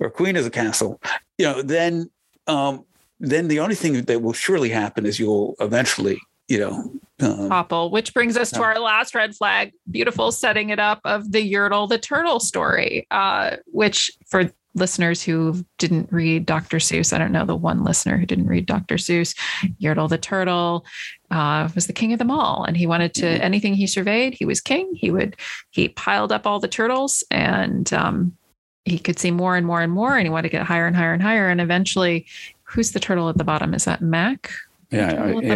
or 0.00 0.10
queen 0.10 0.36
of 0.36 0.44
the 0.44 0.50
castle, 0.50 1.00
you 1.38 1.44
know, 1.44 1.62
then 1.62 2.10
um, 2.46 2.84
then 3.22 3.48
the 3.48 3.60
only 3.60 3.74
thing 3.74 4.02
that 4.02 4.22
will 4.22 4.32
surely 4.32 4.68
happen 4.68 5.06
is 5.06 5.18
you'll 5.18 5.54
eventually 5.60 6.20
you 6.48 6.58
know 6.58 6.92
um, 7.20 7.48
topple 7.48 7.90
which 7.90 8.12
brings 8.12 8.36
us 8.36 8.50
to 8.50 8.62
our 8.62 8.78
last 8.78 9.14
red 9.14 9.34
flag 9.34 9.72
beautiful 9.90 10.32
setting 10.32 10.70
it 10.70 10.80
up 10.80 11.00
of 11.04 11.32
the 11.32 11.52
yertle 11.52 11.88
the 11.88 11.98
turtle 11.98 12.40
story 12.40 13.06
uh, 13.10 13.56
which 13.66 14.10
for 14.26 14.50
listeners 14.74 15.22
who 15.22 15.64
didn't 15.78 16.10
read 16.10 16.46
Dr. 16.46 16.78
Seuss, 16.78 17.12
I 17.12 17.18
don't 17.18 17.32
know 17.32 17.44
the 17.44 17.54
one 17.54 17.84
listener 17.84 18.16
who 18.16 18.26
didn't 18.26 18.46
read 18.46 18.66
Dr. 18.66 18.94
Seuss, 18.94 19.36
Yertle 19.80 20.08
the 20.08 20.18
turtle 20.18 20.86
uh, 21.30 21.68
was 21.74 21.86
the 21.86 21.92
king 21.92 22.12
of 22.12 22.18
them 22.18 22.30
all, 22.30 22.64
and 22.64 22.76
he 22.76 22.86
wanted 22.86 23.14
to 23.14 23.26
mm-hmm. 23.26 23.42
anything 23.42 23.74
he 23.74 23.86
surveyed, 23.86 24.34
he 24.34 24.44
was 24.44 24.60
king. 24.60 24.94
He 24.94 25.10
would 25.10 25.36
he 25.70 25.88
piled 25.88 26.32
up 26.32 26.46
all 26.46 26.58
the 26.58 26.68
turtles, 26.68 27.22
and 27.30 27.92
um, 27.92 28.36
he 28.84 28.98
could 28.98 29.18
see 29.18 29.30
more 29.30 29.56
and 29.56 29.66
more 29.66 29.80
and 29.80 29.92
more, 29.92 30.16
and 30.16 30.26
he 30.26 30.30
wanted 30.30 30.48
to 30.48 30.56
get 30.56 30.66
higher 30.66 30.86
and 30.86 30.96
higher 30.96 31.12
and 31.12 31.22
higher, 31.22 31.48
and 31.48 31.60
eventually, 31.60 32.26
who's 32.72 32.92
the 32.92 33.00
turtle 33.00 33.28
at 33.28 33.38
the 33.38 33.44
bottom? 33.44 33.74
Is 33.74 33.84
that 33.84 34.00
Mack? 34.00 34.50
Yeah, 34.90 35.14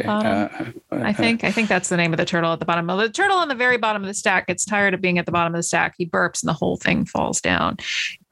uh, 0.09 0.71
I 0.91 1.13
think 1.13 1.45
I 1.45 1.53
think 1.53 1.69
that's 1.69 1.91
the 1.91 1.97
name 1.99 2.15
of 2.15 2.17
the 2.17 2.25
turtle 2.25 2.55
at 2.55 2.59
the 2.59 2.65
bottom. 2.65 2.87
The 2.87 3.11
turtle 3.11 3.37
on 3.37 3.49
the 3.49 3.55
very 3.55 3.77
bottom 3.77 4.03
of 4.03 4.09
the 4.09 4.15
stack 4.15 4.47
gets 4.47 4.65
tired 4.65 4.95
of 4.95 5.03
being 5.03 5.19
at 5.19 5.27
the 5.27 5.33
bottom 5.33 5.55
of 5.55 5.59
the 5.59 5.63
stack. 5.63 5.95
He 5.99 6.07
burps 6.07 6.43
and 6.43 6.49
the 6.49 6.55
whole 6.55 6.79
thing 6.79 7.05
falls 7.05 7.43
down. 7.43 7.77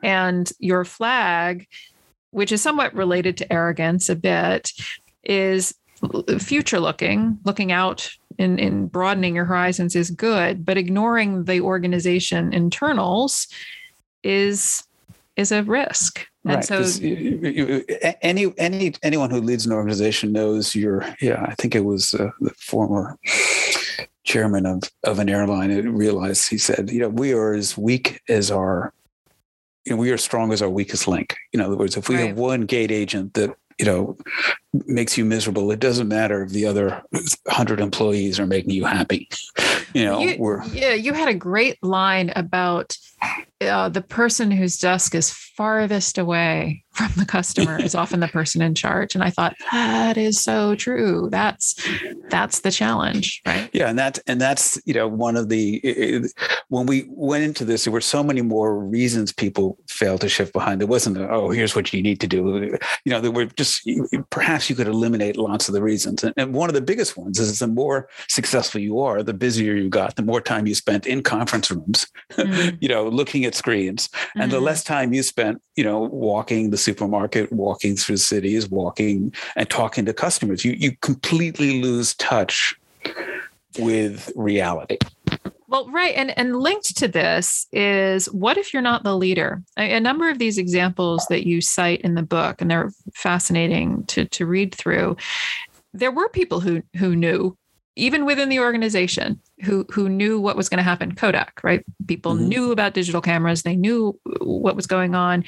And 0.02 0.50
your 0.58 0.86
flag, 0.86 1.68
which 2.30 2.52
is 2.52 2.62
somewhat 2.62 2.94
related 2.94 3.36
to 3.38 3.52
arrogance 3.52 4.08
a 4.08 4.16
bit, 4.16 4.72
is 5.22 5.74
future 6.38 6.80
looking, 6.80 7.38
looking 7.44 7.70
out 7.70 8.10
in, 8.38 8.58
in 8.58 8.86
broadening 8.86 9.34
your 9.34 9.44
horizons 9.44 9.94
is 9.94 10.10
good, 10.10 10.64
but 10.64 10.78
ignoring 10.78 11.44
the 11.44 11.60
organization 11.60 12.52
internals 12.52 13.46
is 14.22 14.84
is 15.36 15.52
a 15.52 15.62
risk. 15.62 16.26
And 16.44 16.56
right. 16.56 16.64
so 16.64 16.82
any 18.22 18.52
any 18.58 18.94
anyone 19.02 19.30
who 19.30 19.40
leads 19.40 19.66
an 19.66 19.72
organization 19.72 20.32
knows 20.32 20.74
you're 20.74 21.04
yeah, 21.20 21.42
I 21.42 21.54
think 21.54 21.74
it 21.74 21.84
was 21.84 22.14
uh, 22.14 22.30
the 22.40 22.50
former 22.50 23.18
chairman 24.24 24.66
of, 24.66 24.82
of 25.04 25.18
an 25.18 25.28
airline 25.28 25.70
it 25.70 25.82
realized 25.82 26.48
he 26.48 26.58
said, 26.58 26.90
you 26.90 27.00
know, 27.00 27.08
we 27.10 27.32
are 27.32 27.52
as 27.52 27.76
weak 27.76 28.20
as 28.28 28.50
our 28.50 28.92
you 29.84 29.92
know, 29.92 30.00
we 30.00 30.10
are 30.10 30.16
strong 30.16 30.52
as 30.52 30.62
our 30.62 30.70
weakest 30.70 31.06
link. 31.06 31.36
You 31.52 31.58
know, 31.58 31.66
In 31.66 31.72
other 31.72 31.78
words, 31.78 31.96
if 31.96 32.08
we 32.08 32.16
right. 32.16 32.28
have 32.28 32.38
one 32.38 32.62
gate 32.62 32.90
agent 32.90 33.34
that 33.34 33.54
you 33.78 33.84
know 33.84 34.16
makes 34.86 35.16
you 35.16 35.24
miserable. 35.24 35.70
It 35.70 35.80
doesn't 35.80 36.08
matter 36.08 36.42
if 36.42 36.50
the 36.50 36.66
other 36.66 37.02
100 37.10 37.80
employees 37.80 38.40
are 38.40 38.46
making 38.46 38.70
you 38.70 38.84
happy. 38.84 39.28
You 39.92 40.04
know 40.04 40.18
you, 40.18 40.62
yeah 40.72 40.94
you 40.94 41.12
had 41.12 41.28
a 41.28 41.34
great 41.34 41.82
line 41.82 42.32
about 42.34 42.96
uh, 43.60 43.88
the 43.88 44.02
person 44.02 44.50
whose 44.50 44.76
desk 44.78 45.14
is 45.14 45.30
farthest 45.30 46.18
away 46.18 46.82
from 46.92 47.10
the 47.16 47.24
customer 47.24 47.80
is 47.80 47.94
often 47.94 48.20
the 48.20 48.28
person 48.28 48.60
in 48.60 48.74
charge. 48.74 49.14
And 49.14 49.24
i 49.24 49.30
thought 49.30 49.54
that 49.72 50.16
is 50.16 50.40
so 50.40 50.74
true. 50.74 51.28
That's 51.30 51.74
that's 52.28 52.60
the 52.60 52.70
challenge 52.70 53.40
right? 53.46 53.70
Yeah 53.72 53.88
and 53.88 53.98
that 53.98 54.18
and 54.26 54.40
that's 54.40 54.80
you 54.84 54.94
know 54.94 55.08
one 55.08 55.36
of 55.36 55.48
the 55.48 55.76
it, 55.76 56.32
when 56.68 56.86
we 56.86 57.06
went 57.08 57.44
into 57.44 57.64
this 57.64 57.84
there 57.84 57.92
were 57.92 58.00
so 58.00 58.22
many 58.22 58.42
more 58.42 58.78
reasons 58.78 59.32
people 59.32 59.78
failed 59.88 60.20
to 60.22 60.28
shift 60.28 60.52
behind. 60.52 60.82
It 60.82 60.88
wasn't 60.88 61.18
oh 61.18 61.50
here's 61.50 61.76
what 61.76 61.92
you 61.92 62.02
need 62.02 62.20
to 62.20 62.26
do. 62.26 62.76
You 63.04 63.10
know 63.12 63.20
there 63.20 63.30
were 63.30 63.46
just 63.46 63.88
perhaps 64.30 64.63
you 64.68 64.76
could 64.76 64.86
eliminate 64.86 65.36
lots 65.36 65.68
of 65.68 65.74
the 65.74 65.82
reasons 65.82 66.22
and, 66.24 66.34
and 66.36 66.54
one 66.54 66.68
of 66.68 66.74
the 66.74 66.80
biggest 66.80 67.16
ones 67.16 67.38
is 67.38 67.58
the 67.58 67.66
more 67.66 68.08
successful 68.28 68.80
you 68.80 69.00
are 69.00 69.22
the 69.22 69.34
busier 69.34 69.74
you 69.74 69.88
got 69.88 70.16
the 70.16 70.22
more 70.22 70.40
time 70.40 70.66
you 70.66 70.74
spent 70.74 71.06
in 71.06 71.22
conference 71.22 71.70
rooms 71.70 72.06
mm-hmm. 72.32 72.76
you 72.80 72.88
know 72.88 73.08
looking 73.08 73.44
at 73.44 73.54
screens 73.54 74.08
mm-hmm. 74.08 74.40
and 74.40 74.52
the 74.52 74.56
mm-hmm. 74.56 74.66
less 74.66 74.84
time 74.84 75.12
you 75.12 75.22
spent 75.22 75.60
you 75.76 75.84
know 75.84 76.00
walking 76.00 76.70
the 76.70 76.78
supermarket 76.78 77.52
walking 77.52 77.96
through 77.96 78.16
cities 78.16 78.68
walking 78.68 79.32
and 79.56 79.70
talking 79.70 80.04
to 80.04 80.12
customers 80.12 80.64
you 80.64 80.72
you 80.72 80.96
completely 81.02 81.82
lose 81.82 82.14
touch 82.14 82.74
with 83.78 84.32
reality 84.36 84.98
well, 85.74 85.90
right. 85.90 86.14
And, 86.14 86.38
and 86.38 86.60
linked 86.60 86.96
to 86.98 87.08
this 87.08 87.66
is 87.72 88.26
what 88.26 88.56
if 88.56 88.72
you're 88.72 88.80
not 88.80 89.02
the 89.02 89.16
leader? 89.16 89.60
A, 89.76 89.96
a, 89.96 90.00
number 90.00 90.30
of 90.30 90.38
these 90.38 90.56
examples 90.56 91.26
that 91.30 91.48
you 91.48 91.60
cite 91.60 92.02
in 92.02 92.14
the 92.14 92.22
book, 92.22 92.60
and 92.60 92.70
they're 92.70 92.92
fascinating 93.12 94.04
to, 94.06 94.24
to 94.26 94.46
read 94.46 94.72
through. 94.72 95.16
There 95.92 96.12
were 96.12 96.28
people 96.28 96.60
who 96.60 96.82
who 96.96 97.16
knew 97.16 97.58
even 97.96 98.24
within 98.24 98.50
the 98.50 98.60
organization 98.60 99.40
who 99.64 99.84
who 99.90 100.08
knew 100.08 100.40
what 100.40 100.56
was 100.56 100.68
going 100.68 100.78
to 100.78 100.82
happen 100.82 101.14
kodak 101.14 101.60
right 101.62 101.84
people 102.08 102.34
mm-hmm. 102.34 102.48
knew 102.48 102.72
about 102.72 102.92
digital 102.92 103.20
cameras 103.20 103.62
they 103.62 103.76
knew 103.76 104.18
what 104.40 104.74
was 104.74 104.88
going 104.88 105.14
on 105.14 105.44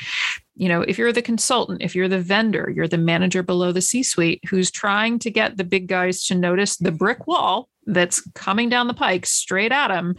you 0.54 0.68
know 0.68 0.82
if 0.82 0.96
you're 0.96 1.12
the 1.12 1.20
consultant 1.20 1.82
if 1.82 1.96
you're 1.96 2.06
the 2.06 2.20
vendor 2.20 2.72
you're 2.72 2.86
the 2.86 2.96
manager 2.96 3.42
below 3.42 3.72
the 3.72 3.80
c 3.80 4.00
suite 4.04 4.40
who's 4.48 4.70
trying 4.70 5.18
to 5.18 5.28
get 5.28 5.56
the 5.56 5.64
big 5.64 5.88
guys 5.88 6.24
to 6.24 6.36
notice 6.36 6.76
the 6.76 6.92
brick 6.92 7.26
wall 7.26 7.68
that's 7.86 8.20
coming 8.34 8.68
down 8.68 8.86
the 8.86 8.94
pike 8.94 9.26
straight 9.26 9.72
at 9.72 9.88
them 9.88 10.14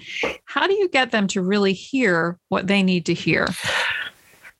how 0.46 0.68
do 0.68 0.74
you 0.74 0.90
get 0.90 1.12
them 1.12 1.28
to 1.28 1.42
really 1.42 1.74
hear 1.74 2.38
what 2.50 2.68
they 2.68 2.82
need 2.82 3.06
to 3.06 3.14
hear 3.14 3.48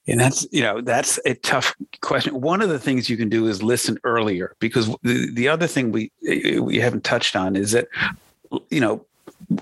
and 0.08 0.20
that's 0.20 0.48
you 0.52 0.62
know 0.62 0.82
that's 0.82 1.20
a 1.26 1.34
tough 1.36 1.76
question. 2.02 2.40
One 2.40 2.62
of 2.62 2.70
the 2.70 2.80
things 2.80 3.10
you 3.10 3.18
can 3.18 3.30
do 3.30 3.48
is 3.48 3.62
listen 3.62 3.98
earlier 4.04 4.56
because 4.60 4.88
the, 5.04 5.30
the 5.34 5.48
other 5.48 5.68
thing 5.68 5.92
we 5.92 6.12
we 6.62 6.78
haven't 6.78 7.04
touched 7.04 7.36
on 7.36 7.56
is 7.56 7.72
that 7.72 7.88
you 8.70 8.80
know 8.80 9.06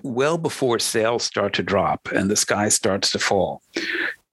well 0.04 0.38
before 0.38 0.80
sales 0.80 1.24
start 1.24 1.54
to 1.54 1.64
drop 1.64 2.08
and 2.14 2.30
the 2.30 2.36
sky 2.36 2.70
starts 2.70 3.10
to 3.12 3.20
fall, 3.20 3.62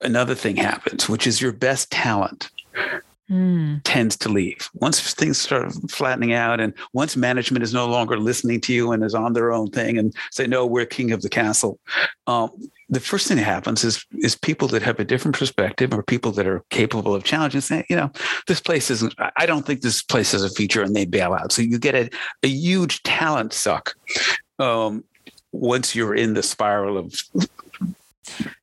another 0.01 0.35
thing 0.35 0.55
happens, 0.55 1.09
which 1.09 1.25
is 1.25 1.41
your 1.41 1.51
best 1.51 1.91
talent 1.91 2.49
mm. 3.29 3.81
tends 3.83 4.17
to 4.17 4.29
leave. 4.29 4.69
Once 4.75 5.13
things 5.13 5.37
start 5.37 5.73
flattening 5.89 6.33
out 6.33 6.59
and 6.59 6.73
once 6.93 7.15
management 7.15 7.63
is 7.63 7.73
no 7.73 7.87
longer 7.87 8.17
listening 8.17 8.61
to 8.61 8.73
you 8.73 8.91
and 8.91 9.03
is 9.03 9.15
on 9.15 9.33
their 9.33 9.51
own 9.51 9.69
thing 9.69 9.97
and 9.97 10.13
say, 10.31 10.47
no, 10.47 10.65
we're 10.65 10.85
king 10.85 11.11
of 11.11 11.21
the 11.21 11.29
castle, 11.29 11.79
um, 12.27 12.49
the 12.89 12.99
first 12.99 13.27
thing 13.27 13.37
that 13.37 13.43
happens 13.43 13.83
is 13.83 14.05
is 14.19 14.35
people 14.35 14.67
that 14.67 14.83
have 14.83 14.99
a 14.99 15.05
different 15.05 15.37
perspective 15.37 15.93
or 15.93 16.03
people 16.03 16.31
that 16.31 16.45
are 16.45 16.63
capable 16.69 17.15
of 17.15 17.23
challenging 17.23 17.61
say, 17.61 17.83
you 17.89 17.95
know, 17.95 18.11
this 18.47 18.59
place 18.59 18.91
isn't, 18.91 19.15
I 19.35 19.45
don't 19.45 19.65
think 19.65 19.81
this 19.81 20.03
place 20.03 20.33
is 20.33 20.43
a 20.43 20.49
feature 20.49 20.83
and 20.83 20.95
they 20.95 21.05
bail 21.05 21.33
out. 21.33 21.51
So 21.51 21.61
you 21.61 21.79
get 21.79 21.95
a, 21.95 22.09
a 22.43 22.47
huge 22.47 23.01
talent 23.03 23.53
suck 23.53 23.95
um, 24.59 25.03
once 25.51 25.95
you're 25.95 26.15
in 26.15 26.33
the 26.35 26.43
spiral 26.43 26.97
of 26.97 27.15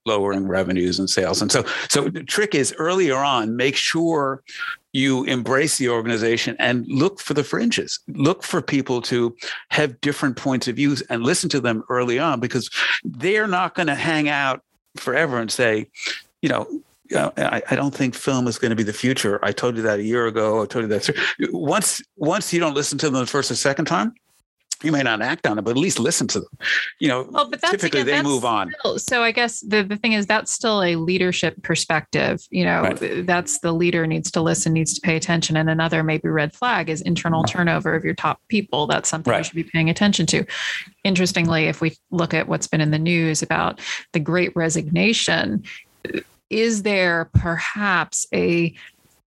lowering 0.06 0.46
revenues 0.46 0.98
and 0.98 1.08
sales. 1.08 1.42
And 1.42 1.50
so, 1.50 1.64
so 1.88 2.08
the 2.08 2.24
trick 2.24 2.54
is 2.54 2.74
earlier 2.78 3.16
on, 3.16 3.56
make 3.56 3.76
sure 3.76 4.42
you 4.92 5.24
embrace 5.24 5.78
the 5.78 5.88
organization 5.88 6.56
and 6.58 6.86
look 6.88 7.20
for 7.20 7.34
the 7.34 7.44
fringes. 7.44 8.00
Look 8.08 8.42
for 8.42 8.60
people 8.60 9.00
to 9.02 9.36
have 9.68 10.00
different 10.00 10.36
points 10.36 10.66
of 10.68 10.76
views 10.76 11.00
and 11.02 11.22
listen 11.22 11.48
to 11.50 11.60
them 11.60 11.84
early 11.88 12.18
on 12.18 12.40
because 12.40 12.70
they're 13.04 13.46
not 13.46 13.74
going 13.74 13.86
to 13.86 13.94
hang 13.94 14.28
out 14.28 14.62
forever 14.96 15.38
and 15.38 15.50
say, 15.50 15.86
you 16.42 16.48
know, 16.48 16.66
I, 17.14 17.62
I, 17.68 17.76
don't 17.76 17.94
think 17.94 18.14
film 18.14 18.46
is 18.46 18.58
going 18.58 18.70
to 18.70 18.76
be 18.76 18.84
the 18.84 18.92
future. 18.92 19.44
I 19.44 19.50
told 19.50 19.76
you 19.76 19.82
that 19.82 19.98
a 19.98 20.02
year 20.02 20.26
ago. 20.26 20.62
I 20.62 20.66
told 20.66 20.84
you 20.84 20.88
that. 20.88 21.10
Once, 21.52 22.00
once 22.16 22.52
you 22.52 22.60
don't 22.60 22.74
listen 22.74 22.98
to 22.98 23.10
them 23.10 23.20
the 23.20 23.26
first 23.26 23.50
or 23.50 23.56
second 23.56 23.86
time, 23.86 24.14
you 24.82 24.92
may 24.92 25.02
not 25.02 25.22
act 25.22 25.46
on 25.46 25.58
it, 25.58 25.62
but 25.62 25.72
at 25.72 25.76
least 25.76 25.98
listen 25.98 26.26
to 26.28 26.40
them. 26.40 26.58
You 26.98 27.08
know, 27.08 27.28
well, 27.30 27.48
but 27.48 27.60
that's, 27.60 27.72
typically 27.72 28.02
again, 28.02 28.24
they 28.24 28.28
move 28.28 28.44
on. 28.44 28.72
Still, 28.80 28.98
so 28.98 29.22
I 29.22 29.32
guess 29.32 29.60
the, 29.60 29.82
the 29.82 29.96
thing 29.96 30.12
is 30.12 30.26
that's 30.26 30.52
still 30.52 30.82
a 30.82 30.96
leadership 30.96 31.62
perspective. 31.62 32.46
You 32.50 32.64
know, 32.64 32.82
right. 32.82 33.26
that's 33.26 33.60
the 33.60 33.72
leader 33.72 34.06
needs 34.06 34.30
to 34.32 34.40
listen, 34.40 34.72
needs 34.72 34.94
to 34.94 35.00
pay 35.00 35.16
attention. 35.16 35.56
And 35.56 35.68
another 35.68 36.02
maybe 36.02 36.28
red 36.28 36.52
flag 36.52 36.88
is 36.88 37.00
internal 37.02 37.42
mm-hmm. 37.42 37.58
turnover 37.58 37.94
of 37.94 38.04
your 38.04 38.14
top 38.14 38.40
people. 38.48 38.86
That's 38.86 39.08
something 39.08 39.30
right. 39.30 39.38
you 39.38 39.44
should 39.44 39.54
be 39.54 39.64
paying 39.64 39.90
attention 39.90 40.26
to. 40.26 40.44
Interestingly, 41.04 41.66
if 41.66 41.80
we 41.80 41.96
look 42.10 42.34
at 42.34 42.48
what's 42.48 42.66
been 42.66 42.80
in 42.80 42.90
the 42.90 42.98
news 42.98 43.42
about 43.42 43.80
the 44.12 44.20
great 44.20 44.54
resignation, 44.54 45.64
is 46.50 46.82
there 46.82 47.30
perhaps 47.34 48.26
a 48.34 48.74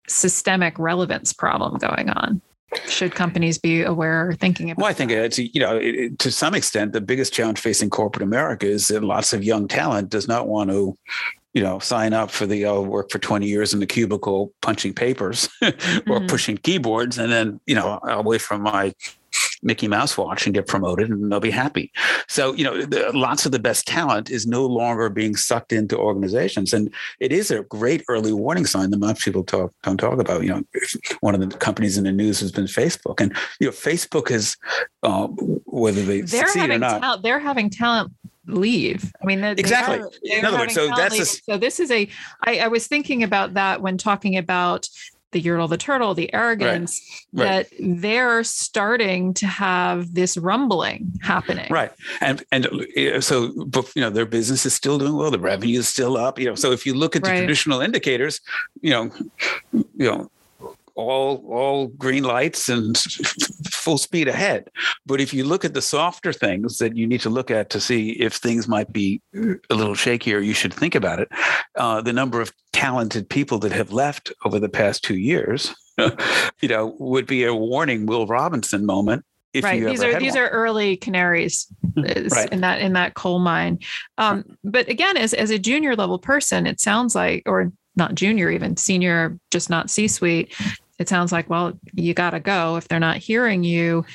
systemic 0.08 0.78
relevance 0.78 1.32
problem 1.32 1.78
going 1.78 2.10
on? 2.10 2.42
Should 2.88 3.16
companies 3.16 3.58
be 3.58 3.84
aware 3.84 4.30
or 4.30 4.34
thinking 4.34 4.72
about? 4.72 4.82
Well, 4.82 4.90
I 4.90 4.94
think 4.94 5.12
it's 5.12 5.38
you 5.38 5.60
know 5.60 5.78
it, 5.78 6.20
to 6.20 6.32
some 6.32 6.54
extent 6.56 6.94
the 6.94 7.02
biggest 7.02 7.34
challenge 7.34 7.60
facing 7.60 7.90
corporate 7.90 8.24
America 8.24 8.66
is 8.66 8.88
that 8.90 9.04
lots 9.04 9.34
of 9.34 9.44
young 9.44 9.68
talent 9.68 10.10
does 10.10 10.28
not 10.28 10.48
want 10.48 10.70
to 10.70 10.98
you 11.54 11.62
know, 11.62 11.78
sign 11.80 12.14
up 12.14 12.32
for 12.32 12.46
the 12.48 12.66
I'll 12.66 12.84
work 12.84 13.12
for 13.12 13.20
20 13.20 13.46
years 13.46 13.74
in 13.74 13.80
the 13.80 13.86
cubicle 13.86 14.52
punching 14.62 14.94
papers 14.94 15.48
or 15.62 15.70
mm-hmm. 15.72 16.26
pushing 16.26 16.58
keyboards 16.58 17.20
and 17.20 17.32
then, 17.32 17.60
you 17.68 17.76
know, 17.76 18.00
away 18.04 18.40
from 18.40 18.62
my 18.62 18.94
Mickey 19.63 19.88
Mouse 19.88 20.17
watch 20.17 20.45
and 20.45 20.54
get 20.54 20.67
promoted 20.67 21.10
and 21.10 21.32
they'll 21.32 21.39
be 21.39 21.52
happy. 21.52 21.91
So, 22.28 22.54
you 22.54 22.63
know, 22.63 22.86
the, 22.86 23.12
lots 23.13 23.45
of 23.45 23.52
the 23.52 23.60
best 23.60 23.88
talent 23.88 24.30
is 24.30 24.45
no 24.45 24.65
longer 24.65 25.10
being 25.10 25.36
sucked 25.36 25.73
into 25.73 25.97
organizations. 25.97 26.73
And 26.73 26.93
it 27.19 27.32
is 27.32 27.52
a 27.52 27.63
great 27.63 28.04
early 28.08 28.34
warning 28.34 28.65
sign 28.65 28.91
that 28.91 28.97
most 28.97 29.23
people 29.23 29.43
talk, 29.43 29.73
don't 29.84 29.97
talk 29.97 30.19
about. 30.19 30.43
You 30.43 30.49
know, 30.49 30.63
one 31.21 31.36
of 31.36 31.41
the 31.41 31.58
companies 31.58 31.97
in 31.97 32.04
the 32.04 32.12
news 32.12 32.39
has 32.41 32.52
been 32.52 32.65
Facebook. 32.65 33.19
And, 33.19 33.36
you 33.60 33.67
know, 33.67 33.71
Facebook 33.71 34.32
is, 34.32 34.58
uh, 35.04 35.28
whether 35.65 36.02
they 36.04 36.21
they're 36.21 36.47
succeed 36.47 36.69
or 36.69 36.80
not. 36.80 37.23
They're 37.23 37.39
having 37.39 37.69
talent 37.69 38.12
leave. 38.47 39.12
I 39.21 39.26
mean, 39.26 39.43
exactly. 39.43 39.99
Are, 39.99 40.10
in 40.23 40.45
other 40.45 40.58
words, 40.58 40.73
so 40.73 40.88
that's 40.88 41.19
a, 41.19 41.26
so. 41.26 41.58
This 41.58 41.80
is 41.80 41.91
a. 41.91 42.08
I, 42.45 42.60
I 42.60 42.67
was 42.67 42.88
thinking 42.88 43.23
about 43.23 43.54
that 43.54 43.82
when 43.82 43.97
talking 43.97 44.38
about 44.38 44.88
the 45.34 45.41
Yertle 45.41 45.69
the 45.69 45.78
turtle, 45.78 46.13
the 46.13 46.34
arrogance, 46.34 47.26
right. 47.34 47.46
Right. 47.46 47.69
that 47.69 48.02
they're 48.02 48.43
starting 48.43 49.34
to 49.36 49.48
have 49.48 50.13
this 50.13 50.38
rumbling 50.38 51.12
happening. 51.22 51.67
Right. 51.69 51.91
And 52.22 52.43
and 52.52 52.67
uh, 52.67 53.22
so 53.22 53.52
you 53.96 54.02
know 54.02 54.10
their 54.10 54.26
business 54.26 54.65
is 54.65 54.74
still 54.74 54.98
doing 54.98 55.15
well, 55.15 55.32
the 55.32 55.39
revenue 55.39 55.80
is 55.80 55.88
still 55.88 56.17
up. 56.17 56.39
You 56.39 56.46
know, 56.46 56.56
so 56.56 56.72
if 56.72 56.86
you 56.86 56.93
look 56.93 57.15
at 57.15 57.24
the 57.24 57.30
right. 57.30 57.38
traditional 57.38 57.82
indicators, 57.82 58.39
you 58.82 58.91
know, 58.91 59.12
you 59.72 59.84
know, 59.98 60.32
all 60.96 61.43
all 61.48 61.88
green 61.88 62.24
lights 62.24 62.69
and 62.69 62.96
full 63.84 63.98
speed 63.98 64.30
ahead. 64.30 64.69
But 65.06 65.19
if 65.19 65.34
you 65.34 65.43
look 65.43 65.65
at 65.65 65.74
the 65.74 65.82
softer 65.82 66.32
things 66.32 66.78
that 66.78 66.96
you 66.96 67.06
need 67.06 67.22
to 67.22 67.30
look 67.30 67.52
at 67.52 67.69
to 67.72 67.82
see 67.82 68.12
if 68.12 68.36
things 68.36 68.67
might 68.67 68.93
be 68.93 69.22
a 69.36 69.76
little 69.76 69.93
shakier, 69.93 70.43
you 70.43 70.54
should 70.54 70.74
think 70.74 70.96
about 70.96 71.19
it. 71.19 71.28
Uh, 71.76 72.02
the 72.02 72.13
number 72.13 72.39
of 72.39 72.54
talented 72.72 73.30
people 73.30 73.60
that 73.60 73.74
have 73.74 73.91
left 73.91 74.32
over 74.46 74.58
the 74.58 74.69
past 74.69 75.04
two 75.04 75.17
years, 75.17 75.76
you 76.62 76.69
know, 76.69 76.96
would 76.98 77.28
be 77.28 77.43
a 77.43 77.54
warning 77.54 78.06
Will 78.06 78.26
Robinson 78.26 78.86
moment 78.86 79.26
right 79.62 79.86
these 79.86 80.02
are 80.02 80.19
these 80.19 80.34
one. 80.34 80.41
are 80.41 80.50
early 80.50 80.98
canaries 80.98 81.67
right. 81.96 82.52
in 82.52 82.62
that 82.62 82.82
in 82.82 82.93
that 82.93 83.13
coal 83.13 83.38
mine 83.38 83.78
um, 84.17 84.43
but 84.63 84.89
again 84.89 85.15
as, 85.15 85.32
as 85.32 85.52
a 85.52 85.60
junior 85.60 85.96
level 85.96 86.17
person 86.17 86.65
it 86.65 86.80
sounds 86.80 87.13
like 87.13 87.43
or 87.46 87.72
not 87.96 88.15
junior 88.15 88.50
even 88.50 88.76
senior 88.76 89.38
just 89.52 89.69
not 89.69 89.91
c 89.91 90.08
suite 90.08 90.52
it 90.99 91.10
sounds 91.10 91.32
like, 91.32 91.49
well, 91.49 91.73
you 91.93 92.13
got 92.13 92.32
to 92.32 92.39
go 92.39 92.75
if 92.77 92.88
they're 92.88 92.99
not 92.99 93.17
hearing 93.17 93.63
you 93.63 94.06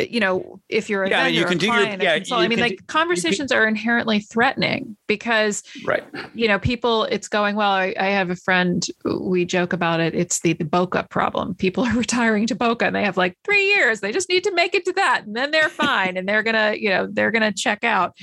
you 0.00 0.20
know, 0.20 0.60
if 0.68 0.88
you're 0.88 1.02
a 1.02 1.10
Yeah, 1.10 1.24
vendor, 1.24 1.40
you 1.40 1.44
can 1.44 1.58
do 1.58 1.66
your- 1.66 1.74
client, 1.74 2.00
a 2.00 2.04
yeah, 2.04 2.36
I 2.36 2.42
mean, 2.46 2.50
can 2.50 2.60
like 2.60 2.78
do- 2.78 2.84
conversations 2.86 3.50
are 3.50 3.66
inherently 3.66 4.20
threatening 4.20 4.96
because 5.08 5.64
Right. 5.84 6.04
you 6.34 6.46
know, 6.46 6.60
people, 6.60 7.02
it's 7.06 7.26
going, 7.26 7.56
well, 7.56 7.72
I, 7.72 7.96
I 7.98 8.06
have 8.10 8.30
a 8.30 8.36
friend, 8.36 8.86
we 9.04 9.44
joke 9.44 9.72
about 9.72 9.98
it. 9.98 10.14
It's 10.14 10.38
the, 10.38 10.52
the 10.52 10.64
Boca 10.64 11.04
problem. 11.10 11.56
People 11.56 11.84
are 11.88 11.96
retiring 11.96 12.46
to 12.46 12.54
Boca 12.54 12.86
and 12.86 12.94
they 12.94 13.02
have 13.02 13.16
like 13.16 13.36
three 13.44 13.66
years. 13.66 13.98
They 13.98 14.12
just 14.12 14.28
need 14.28 14.44
to 14.44 14.54
make 14.54 14.76
it 14.76 14.84
to 14.84 14.92
that. 14.92 15.24
And 15.26 15.34
then 15.34 15.50
they're 15.50 15.68
fine. 15.68 16.16
and 16.16 16.28
they're 16.28 16.44
going 16.44 16.54
to, 16.54 16.80
you 16.80 16.90
know, 16.90 17.08
they're 17.10 17.32
going 17.32 17.42
to 17.42 17.52
check 17.52 17.82
out. 17.82 18.16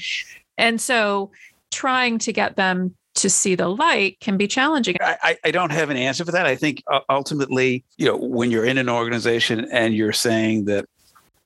And 0.58 0.80
so 0.80 1.32
trying 1.74 2.20
to 2.20 2.32
get 2.32 2.56
them 2.56 2.96
to 3.26 3.30
see 3.32 3.56
the 3.56 3.68
light 3.68 4.20
can 4.20 4.38
be 4.38 4.48
challenging. 4.48 4.96
I, 5.02 5.36
I- 5.44 5.50
don't 5.50 5.72
have 5.72 5.90
an 5.90 5.98
answer 5.98 6.24
for 6.24 6.32
that. 6.32 6.46
I 6.46 6.56
think 6.56 6.84
uh, 6.92 7.00
ultimately, 7.10 7.84
you 7.98 8.06
know, 8.06 8.16
when 8.18 8.52
you're 8.52 8.66
in 8.66 8.78
an 8.78 8.88
organization 8.88 9.66
and 9.72 9.96
you're 9.96 10.14
saying 10.14 10.66
that 10.66 10.86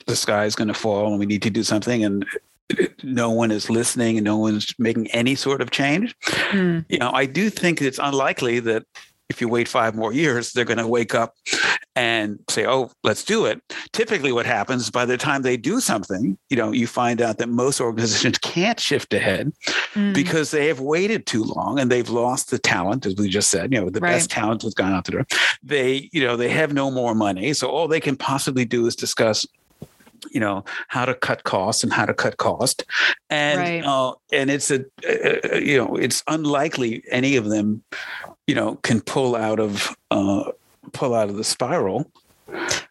the 0.06 0.16
sky 0.16 0.44
is 0.44 0.56
going 0.56 0.68
to 0.68 0.74
fall 0.74 1.08
and 1.10 1.20
we 1.20 1.26
need 1.26 1.42
to 1.44 1.50
do 1.50 1.64
something 1.64 2.04
and 2.04 2.26
no 3.02 3.30
one 3.32 3.50
is 3.50 3.70
listening 3.70 4.18
and 4.18 4.26
no 4.26 4.36
one's 4.38 4.74
making 4.78 5.08
any 5.12 5.36
sort 5.36 5.62
of 5.62 5.72
change, 5.72 6.16
Mm, 6.50 6.84
you 6.90 6.98
know, 6.98 7.12
I 7.14 7.26
do 7.28 7.50
think 7.50 7.82
it's 7.82 8.00
unlikely 8.02 8.60
that 8.62 8.84
if 9.30 9.40
you 9.42 9.48
wait 9.48 9.68
five 9.68 9.96
more 9.96 10.12
years, 10.12 10.52
they're 10.52 10.66
going 10.66 10.78
to 10.80 10.88
wake 10.88 11.14
up 11.14 11.36
and 11.96 12.40
say, 12.50 12.66
"Oh, 12.66 12.92
let's 13.04 13.24
do 13.24 13.46
it." 13.46 13.62
Typically, 13.94 14.32
what 14.32 14.46
happens 14.46 14.90
by 14.90 15.06
the 15.06 15.18
time 15.18 15.42
they 15.44 15.58
do 15.58 15.80
something, 15.80 16.38
you 16.50 16.58
know, 16.58 16.72
you 16.72 16.88
find 16.88 17.22
out 17.22 17.38
that 17.38 17.50
most 17.50 17.80
organizations 17.80 18.38
can't 18.42 18.80
shift 18.80 19.14
ahead 19.14 19.52
mm, 19.94 20.14
because 20.14 20.52
they 20.52 20.68
have 20.68 20.80
waited 20.80 21.26
too 21.26 21.44
long 21.44 21.80
and 21.80 21.92
they've 21.92 22.10
lost 22.10 22.50
the 22.50 22.60
talent, 22.60 23.06
as 23.06 23.16
we 23.16 23.30
just 23.30 23.50
said. 23.50 23.72
You 23.72 23.82
know, 23.82 23.90
the 23.90 24.00
Right. 24.00 24.14
best 24.14 24.32
talent 24.32 24.64
has 24.64 24.74
gone 24.74 24.94
out 24.94 25.06
the 25.06 25.12
door. 25.12 25.28
They, 25.62 26.10
you 26.12 26.26
know, 26.26 26.36
they 26.36 26.50
have 26.50 26.74
no 26.74 26.90
more 26.90 27.14
money, 27.14 27.54
so 27.54 27.70
all 27.70 27.88
they 27.88 28.00
can 28.00 28.16
possibly 28.16 28.66
do 28.66 28.88
is 28.88 28.96
discuss 28.96 29.46
you 30.32 30.40
know 30.40 30.64
how 30.90 31.06
to 31.06 31.14
cut 31.14 31.44
costs 31.46 31.82
and 31.82 31.94
how 31.94 32.06
to 32.06 32.14
cut 32.14 32.36
cost 32.38 32.84
and 33.30 33.58
Right. 33.58 33.84
uh, 33.86 34.14
and 34.34 34.50
it's 34.50 34.70
a 34.70 34.84
uh, 35.08 35.56
you 35.56 35.78
know 35.78 35.96
it's 35.96 36.24
unlikely 36.28 37.04
any 37.10 37.38
of 37.38 37.46
them 37.46 37.84
you 38.50 38.56
know 38.56 38.76
can 38.88 39.00
pull 39.00 39.36
out 39.36 39.60
of 39.60 39.96
uh 40.10 40.44
pull 40.92 41.14
out 41.14 41.30
of 41.30 41.36
the 41.38 41.44
spiral 41.44 42.12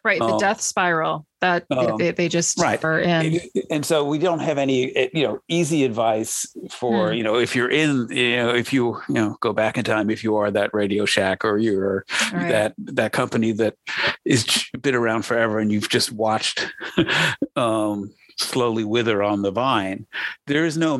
right. 0.05 0.19
The 0.19 0.25
uh, 0.25 0.39
death 0.39 0.61
spiral 0.61 1.25
that 1.41 1.65
um, 1.69 1.97
they, 1.97 2.11
they 2.11 2.29
just 2.29 2.57
right. 2.59 2.81
are 2.83 2.99
in. 2.99 3.41
and 3.69 3.85
so 3.85 4.05
we 4.05 4.17
don't 4.17 4.39
have 4.39 4.57
any 4.57 4.95
eh, 4.95 5.09
you 5.13 5.23
know 5.27 5.39
easy 5.49 5.83
advice 5.83 6.47
for 6.69 7.09
Hmm. 7.09 7.15
you 7.17 7.23
know 7.23 7.35
if 7.37 7.55
you're 7.57 7.69
in 7.69 8.07
you 8.09 8.37
know 8.37 8.55
if 8.55 8.71
you 8.71 9.01
you 9.09 9.15
know 9.15 9.35
go 9.41 9.51
back 9.51 9.77
in 9.77 9.83
time 9.83 10.09
if 10.09 10.23
you 10.23 10.37
are 10.37 10.49
that 10.51 10.69
radio 10.73 11.05
shack 11.05 11.43
or 11.43 11.57
you're 11.57 12.05
Right. 12.31 12.49
that 12.49 12.73
that 12.77 13.11
company 13.11 13.51
that 13.53 13.75
is 14.23 14.45
been 14.81 14.95
around 14.95 15.23
forever 15.25 15.59
and 15.59 15.71
you've 15.73 15.89
just 15.89 16.13
watched 16.13 16.65
um 17.57 18.13
slowly 18.37 18.85
wither 18.85 19.21
on 19.21 19.41
the 19.41 19.51
vine 19.51 20.07
there 20.47 20.65
is 20.65 20.77
no 20.77 20.97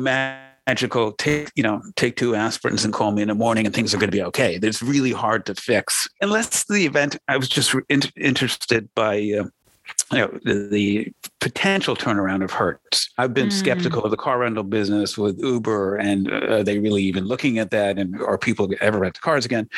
magical 0.66 1.12
take 1.12 1.50
you 1.56 1.62
know 1.62 1.82
take 1.96 2.16
two 2.16 2.32
aspirins 2.32 2.84
and 2.84 2.92
call 2.92 3.10
me 3.12 3.22
in 3.22 3.28
the 3.28 3.34
morning 3.34 3.66
and 3.66 3.74
things 3.74 3.92
are 3.92 3.98
going 3.98 4.10
to 4.10 4.16
be 4.16 4.22
okay 4.22 4.58
it's 4.62 4.82
really 4.82 5.12
hard 5.12 5.44
to 5.46 5.54
fix 5.54 6.08
unless 6.20 6.64
the 6.64 6.84
event 6.86 7.16
i 7.28 7.36
was 7.36 7.48
just 7.48 7.74
in, 7.88 8.00
interested 8.16 8.88
by 8.94 9.16
uh, 9.16 9.44
you 10.12 10.18
know 10.18 10.38
the, 10.44 10.68
the 10.70 11.12
potential 11.40 11.96
turnaround 11.96 12.44
of 12.44 12.52
Hertz. 12.52 13.10
I've 13.18 13.34
been 13.34 13.48
Mm. 13.48 13.52
skeptical 13.52 14.04
of 14.04 14.10
the 14.10 14.16
car 14.16 14.38
rental 14.38 14.62
business 14.62 15.18
with 15.18 15.40
Uber, 15.40 15.96
and 15.96 16.30
uh, 16.30 16.58
are 16.58 16.62
they 16.62 16.78
really 16.78 17.02
even 17.02 17.24
looking 17.24 17.58
at 17.58 17.70
that? 17.70 17.98
And 17.98 18.20
are 18.22 18.38
people 18.38 18.70
ever 18.80 18.98
rent 18.98 19.20
cars 19.20 19.44
again? 19.44 19.68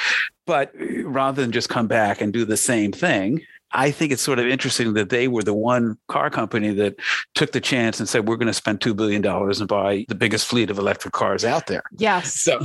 But 0.46 0.72
rather 1.04 1.40
than 1.40 1.52
just 1.52 1.68
come 1.68 1.86
back 1.86 2.20
and 2.20 2.32
do 2.32 2.44
the 2.44 2.56
same 2.56 2.92
thing, 2.92 3.40
I 3.72 3.90
think 3.90 4.12
it's 4.12 4.22
sort 4.22 4.38
of 4.38 4.46
interesting 4.46 4.94
that 4.94 5.10
they 5.10 5.28
were 5.28 5.42
the 5.42 5.54
one 5.54 5.96
car 6.08 6.30
company 6.30 6.72
that 6.74 6.96
took 7.34 7.52
the 7.52 7.60
chance 7.60 7.98
and 7.98 8.08
said, 8.08 8.28
"We're 8.28 8.36
going 8.36 8.46
to 8.48 8.52
spend 8.54 8.80
two 8.80 8.94
billion 8.94 9.22
dollars 9.22 9.60
and 9.60 9.68
buy 9.68 10.04
the 10.08 10.14
biggest 10.14 10.46
fleet 10.46 10.70
of 10.70 10.78
electric 10.78 11.12
cars 11.12 11.44
out 11.44 11.66
there." 11.66 11.84
Yes. 11.98 12.32
So, 12.52 12.58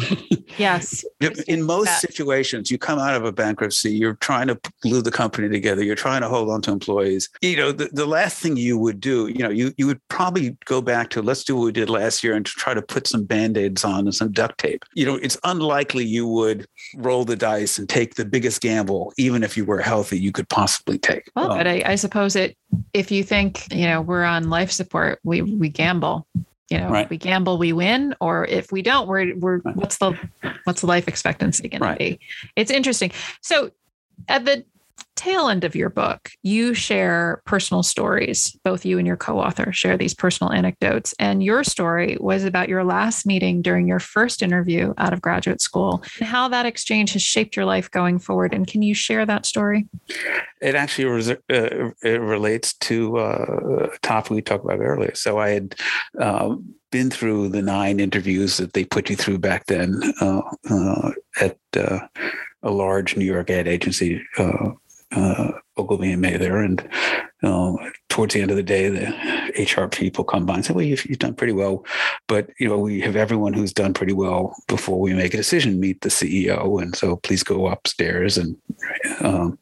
Yes. 0.57 1.05
in 1.47 1.63
most 1.63 1.87
that. 1.87 2.01
situations, 2.01 2.71
you 2.71 2.77
come 2.77 2.99
out 2.99 3.15
of 3.15 3.25
a 3.25 3.31
bankruptcy, 3.31 3.91
you're 3.91 4.15
trying 4.15 4.47
to 4.47 4.59
glue 4.81 5.01
the 5.01 5.11
company 5.11 5.49
together, 5.49 5.83
you're 5.83 5.95
trying 5.95 6.21
to 6.21 6.29
hold 6.29 6.49
on 6.49 6.61
to 6.63 6.71
employees. 6.71 7.29
You 7.41 7.57
know, 7.57 7.71
the, 7.71 7.89
the 7.91 8.05
last 8.05 8.39
thing 8.39 8.57
you 8.57 8.77
would 8.77 8.99
do, 8.99 9.27
you 9.27 9.39
know, 9.39 9.49
you, 9.49 9.73
you 9.77 9.87
would 9.87 10.05
probably 10.07 10.57
go 10.65 10.81
back 10.81 11.09
to 11.11 11.21
let's 11.21 11.43
do 11.43 11.55
what 11.55 11.65
we 11.65 11.71
did 11.71 11.89
last 11.89 12.23
year 12.23 12.35
and 12.35 12.45
try 12.45 12.73
to 12.73 12.81
put 12.81 13.07
some 13.07 13.23
band 13.23 13.57
aids 13.57 13.83
on 13.83 13.99
and 14.01 14.15
some 14.15 14.31
duct 14.31 14.57
tape. 14.57 14.83
You 14.93 15.05
know, 15.05 15.15
it's 15.15 15.37
unlikely 15.43 16.05
you 16.05 16.27
would 16.27 16.67
roll 16.95 17.25
the 17.25 17.35
dice 17.35 17.77
and 17.77 17.87
take 17.87 18.15
the 18.15 18.25
biggest 18.25 18.61
gamble, 18.61 19.13
even 19.17 19.43
if 19.43 19.57
you 19.57 19.65
were 19.65 19.81
healthy, 19.81 20.19
you 20.19 20.31
could 20.31 20.49
possibly 20.49 20.96
take. 20.97 21.29
Well, 21.35 21.51
Um, 21.51 21.57
but 21.57 21.67
I, 21.67 21.81
I 21.85 21.95
suppose 21.95 22.35
it. 22.35 22.57
If 22.93 23.11
you 23.11 23.23
think 23.23 23.71
you 23.73 23.85
know 23.85 24.01
we're 24.01 24.23
on 24.23 24.49
life 24.49 24.71
support, 24.71 25.19
we 25.23 25.41
we 25.41 25.69
gamble. 25.69 26.27
You 26.69 26.79
know, 26.79 26.89
Right. 26.89 27.09
we 27.09 27.15
gamble, 27.17 27.57
we 27.57 27.71
win, 27.71 28.13
or 28.19 28.43
if 28.45 28.73
we 28.73 28.81
don't, 28.81 29.07
we're 29.07 29.33
we're 29.37 29.59
Right. 29.59 29.75
what's 29.77 29.99
the 29.99 30.13
what's 30.65 30.81
the 30.81 30.87
life 30.87 31.07
expectancy 31.07 31.69
going 31.69 31.81
Right. 31.81 31.93
to 31.97 32.03
be? 32.03 32.19
It's 32.57 32.71
interesting. 32.71 33.11
So, 33.41 33.71
at 34.27 34.43
the 34.43 34.65
tail 35.15 35.49
end 35.49 35.63
of 35.63 35.75
your 35.75 35.89
book, 35.89 36.29
you 36.43 36.73
share 36.73 37.41
personal 37.45 37.83
stories. 37.83 38.57
Both 38.63 38.85
you 38.85 38.97
and 38.97 39.07
your 39.07 39.17
co-author 39.17 39.73
share 39.73 39.97
these 39.97 40.13
personal 40.13 40.53
anecdotes, 40.53 41.13
and 41.19 41.43
your 41.43 41.63
story 41.63 42.17
was 42.19 42.43
about 42.43 42.69
your 42.69 42.83
last 42.83 43.25
meeting 43.25 43.61
during 43.61 43.87
your 43.87 43.99
first 43.99 44.41
interview 44.41 44.93
out 44.97 45.13
of 45.13 45.21
graduate 45.21 45.61
school, 45.61 46.03
and 46.19 46.27
how 46.27 46.47
that 46.49 46.65
exchange 46.65 47.13
has 47.13 47.21
shaped 47.21 47.55
your 47.55 47.65
life 47.65 47.89
going 47.91 48.19
forward. 48.19 48.53
And 48.53 48.67
can 48.67 48.81
you 48.81 48.93
share 48.93 49.25
that 49.25 49.45
story? 49.45 49.87
It 50.61 50.75
actually 50.75 51.05
res- 51.05 51.29
uh, 51.29 51.91
it 52.03 52.21
relates 52.21 52.73
to 52.75 53.17
uh, 53.17 53.89
a 53.93 53.97
topic 53.99 54.31
we 54.31 54.41
talked 54.41 54.65
about 54.65 54.79
earlier. 54.79 55.15
So 55.15 55.39
I 55.39 55.49
had 55.49 55.75
um, 56.19 56.73
been 56.91 57.09
through 57.09 57.49
the 57.49 57.61
nine 57.61 57.99
interviews 57.99 58.57
that 58.57 58.73
they 58.73 58.85
put 58.85 59.09
you 59.09 59.15
through 59.15 59.39
back 59.39 59.65
then 59.65 59.99
uh, 60.21 60.41
uh, 60.69 61.11
at 61.41 61.57
uh, 61.75 61.99
a 62.63 62.71
large 62.71 63.17
New 63.17 63.25
York 63.25 63.49
ad 63.49 63.67
agency, 63.67 64.21
uh, 65.15 65.51
Ogilvy 65.77 66.11
and 66.11 66.21
Mather, 66.21 66.57
and 66.57 66.87
uh, 67.43 67.75
towards 68.09 68.33
the 68.33 68.41
end 68.41 68.51
of 68.51 68.57
the 68.57 68.63
day, 68.63 68.89
the 68.89 69.07
HR 69.57 69.87
people 69.87 70.23
come 70.23 70.45
by 70.45 70.55
and 70.55 70.65
say, 70.65 70.73
"Well, 70.73 70.85
you've, 70.85 71.05
you've 71.05 71.19
done 71.19 71.35
pretty 71.35 71.53
well, 71.53 71.85
but 72.27 72.49
you 72.59 72.67
know 72.67 72.77
we 72.77 72.99
have 73.01 73.15
everyone 73.15 73.53
who's 73.53 73.73
done 73.73 73.93
pretty 73.93 74.13
well 74.13 74.55
before 74.67 74.99
we 74.99 75.13
make 75.13 75.33
a 75.33 75.37
decision 75.37 75.79
meet 75.79 76.01
the 76.01 76.09
CEO, 76.09 76.81
and 76.81 76.95
so 76.95 77.17
please 77.17 77.43
go 77.43 77.67
upstairs 77.67 78.37
and." 78.37 78.55
Um, 79.21 79.57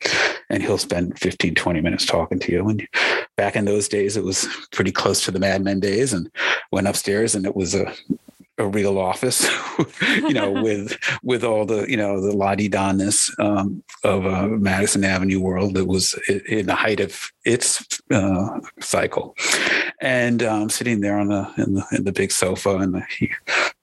and 0.49 0.62
he'll 0.62 0.77
spend 0.77 1.17
15 1.19 1.55
20 1.55 1.81
minutes 1.81 2.05
talking 2.05 2.39
to 2.39 2.51
you. 2.51 2.67
And 2.67 2.88
back 3.38 3.55
in 3.55 3.65
those 3.65 3.88
days 3.88 4.17
it 4.17 4.23
was 4.23 4.47
pretty 4.71 4.91
close 4.91 5.23
to 5.23 5.31
the 5.31 5.39
mad 5.39 5.63
men 5.63 5.79
days 5.79 6.13
and 6.13 6.29
went 6.71 6.88
upstairs 6.88 7.36
and 7.36 7.45
it 7.45 7.55
was 7.55 7.73
a 7.73 7.93
a 8.58 8.68
real 8.68 8.98
office, 8.98 9.50
you 10.02 10.34
know, 10.34 10.52
with 10.63 10.98
with 11.24 11.44
all 11.44 11.65
the 11.65 11.89
you 11.89 11.98
know 11.98 12.22
the 12.22 12.36
la 12.36 12.56
di 12.56 12.70
donness 12.70 13.34
um, 13.39 13.84
of 14.04 14.26
uh, 14.26 14.48
Madison 14.48 15.04
Avenue 15.04 15.39
world 15.39 15.76
that 15.76 15.86
was 15.86 16.13
in 16.48 16.68
the 16.68 16.76
height 16.76 17.00
of 17.00 17.32
its 17.44 17.86
uh, 18.12 18.60
cycle, 18.80 19.36
and 20.00 20.44
um, 20.44 20.70
sitting 20.70 21.02
there 21.02 21.18
on 21.18 21.30
the 21.30 21.52
in 21.58 21.76
the, 21.76 21.86
in 21.91 22.04
the 22.06 22.13
big 22.13 22.32
sofa, 22.32 22.78
and 22.78 22.96
the, 22.96 23.04
he, 23.18 23.32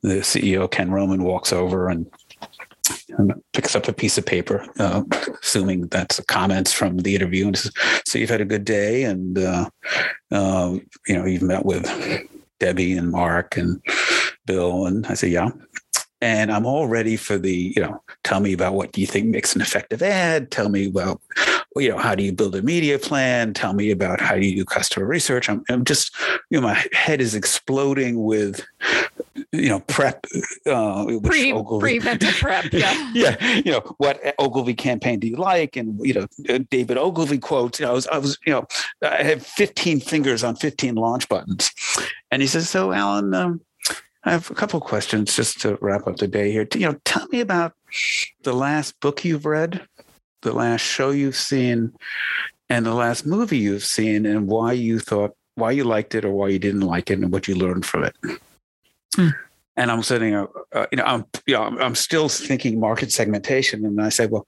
the 0.03 0.17
CEO 0.17 0.71
Ken 0.71 0.91
Roman 0.91 1.23
walks 1.25 1.53
over 1.53 1.89
and 1.89 2.11
and 3.19 3.33
picks 3.53 3.77
up 3.77 3.89
a 3.89 3.93
piece 3.93 4.19
of 4.19 4.27
paper, 4.27 4.67
uh, 4.79 5.03
assuming 5.43 5.87
that's 5.89 6.21
comments 6.25 6.73
from 6.73 6.99
the 6.99 7.15
interview, 7.15 7.47
and 7.47 7.59
says, 7.59 7.73
"So 8.07 8.19
you've 8.19 8.31
had 8.31 8.41
a 8.41 8.47
good 8.47 8.65
day, 8.65 9.05
and 9.05 9.39
uh, 9.39 9.69
uh, 10.31 10.79
you 11.07 11.15
know 11.19 11.27
you've 11.27 11.43
met 11.43 11.65
with 11.65 11.87
Debbie 12.59 12.97
and 12.97 13.11
Mark 13.11 13.57
and 13.57 13.83
Bill." 14.47 14.87
And 14.87 15.07
I 15.07 15.15
say, 15.15 15.29
"Yeah." 15.29 15.51
And 16.23 16.53
I'm 16.53 16.67
all 16.67 16.87
ready 16.87 17.17
for 17.17 17.37
the, 17.37 17.73
you 17.75 17.83
know, 17.83 18.01
tell 18.23 18.39
me 18.39 18.53
about 18.53 18.75
what 18.75 18.93
do 18.93 19.01
you 19.01 19.09
think 19.09 19.27
makes 19.27 19.57
an 19.57 19.61
effective 19.61 20.03
ad. 20.05 20.53
Tell 20.53 20.69
me 20.69 20.87
about, 20.87 21.21
you 21.75 21.89
know, 21.89 21.99
how 21.99 22.15
do 22.15 22.23
you 22.23 22.33
build 22.33 22.55
a 22.55 22.63
media 22.63 22.97
plan? 23.01 23.53
Tell 23.55 23.73
me 23.73 23.91
about 23.91 24.21
how 24.21 24.37
do 24.37 24.47
you 24.47 24.55
do 24.55 24.65
customer 24.65 25.05
research. 25.05 25.51
I'm, 25.51 25.65
I'm 25.69 25.85
just, 25.85 26.15
you 26.49 26.61
know, 26.61 26.69
my 26.69 26.87
head 26.93 27.21
is 27.21 27.35
exploding 27.35 28.23
with, 28.23 28.65
you 29.51 29.69
know, 29.69 29.81
prep. 29.81 30.25
Uh, 30.65 31.07
Pre 31.25 31.53
Ogilvy- 31.53 31.81
preventive 31.99 32.35
prep. 32.35 32.73
Yeah. 32.73 33.11
yeah, 33.15 33.57
you 33.57 33.73
know, 33.73 33.81
what 33.99 34.23
Ogilvy 34.39 34.75
campaign 34.75 35.19
do 35.19 35.27
you 35.27 35.37
like? 35.37 35.77
And 35.77 35.99
you 36.07 36.15
know, 36.15 36.27
uh, 36.49 36.61
David 36.71 36.99
Ogilvy 36.99 37.39
quotes. 37.39 37.81
You 37.81 37.87
know, 37.87 37.91
I 37.91 37.95
was, 37.95 38.07
I 38.07 38.19
was, 38.19 38.39
you 38.47 38.53
know, 38.53 38.65
I 39.03 39.25
had 39.25 39.45
15 39.45 39.99
fingers 39.99 40.45
on 40.45 40.55
15 40.55 40.95
launch 40.95 41.29
buttons, 41.29 41.73
and 42.31 42.43
he 42.43 42.47
says, 42.47 42.69
"So, 42.69 42.93
Allen, 42.93 43.35
um, 43.35 43.61
I 44.25 44.31
have 44.31 44.51
a 44.51 44.55
couple 44.55 44.79
of 44.79 44.87
questions 44.87 45.35
just 45.35 45.61
to 45.63 45.77
wrap 45.81 46.07
up 46.07 46.17
the 46.17 46.29
day 46.29 46.53
here. 46.53 46.67
You 46.75 46.93
know, 46.93 47.01
tell 47.05 47.27
me 47.29 47.41
about 47.41 47.73
the 48.43 48.53
last 48.53 48.99
book 49.01 49.25
you've 49.25 49.47
read, 49.47 49.87
the 50.43 50.53
last 50.53 50.83
show 50.83 51.11
you've 51.11 51.37
seen, 51.37 51.93
and 52.69 52.87
the 52.87 52.95
last 52.95 53.27
movie 53.27 53.59
you've 53.59 53.85
seen, 53.85 54.25
and 54.25 54.47
why 54.47 54.73
you 54.73 55.01
thought, 55.01 55.35
why 55.57 55.73
you 55.73 55.85
liked 55.85 56.15
it, 56.15 56.25
or 56.25 56.33
why 56.33 56.49
you 56.49 56.59
didn't 56.59 56.83
like 56.83 57.11
it, 57.11 57.19
and 57.19 57.33
what 57.33 57.49
you 57.49 57.55
learned 57.55 57.85
from 57.85 58.05
it." 58.05 58.17
Hmm. 59.17 59.29
And 59.77 59.91
I'm 59.91 60.03
sitting, 60.03 60.35
uh, 60.35 60.87
you 60.93 60.97
know, 60.97 61.05
I'm, 61.05 61.25
you 61.47 61.55
know, 61.55 61.63
I'm, 61.63 61.79
I'm 61.79 61.95
still 61.95 62.29
thinking 62.29 62.79
market 62.79 63.11
segmentation, 63.11 63.85
and 63.85 64.01
I 64.01 64.11
said, 64.11 64.31
well, 64.31 64.47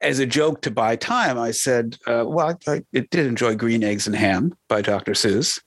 as 0.00 0.18
a 0.18 0.26
joke 0.26 0.62
to 0.62 0.70
buy 0.70 0.96
time, 0.96 1.38
I 1.38 1.50
said, 1.50 1.98
uh, 2.06 2.24
"Well, 2.26 2.56
I, 2.66 2.72
I, 2.72 2.82
did 2.92 3.26
enjoy 3.26 3.56
Green 3.56 3.82
Eggs 3.82 4.06
and 4.06 4.14
Ham 4.14 4.56
by 4.68 4.82
Dr. 4.82 5.12
Seuss," 5.12 5.60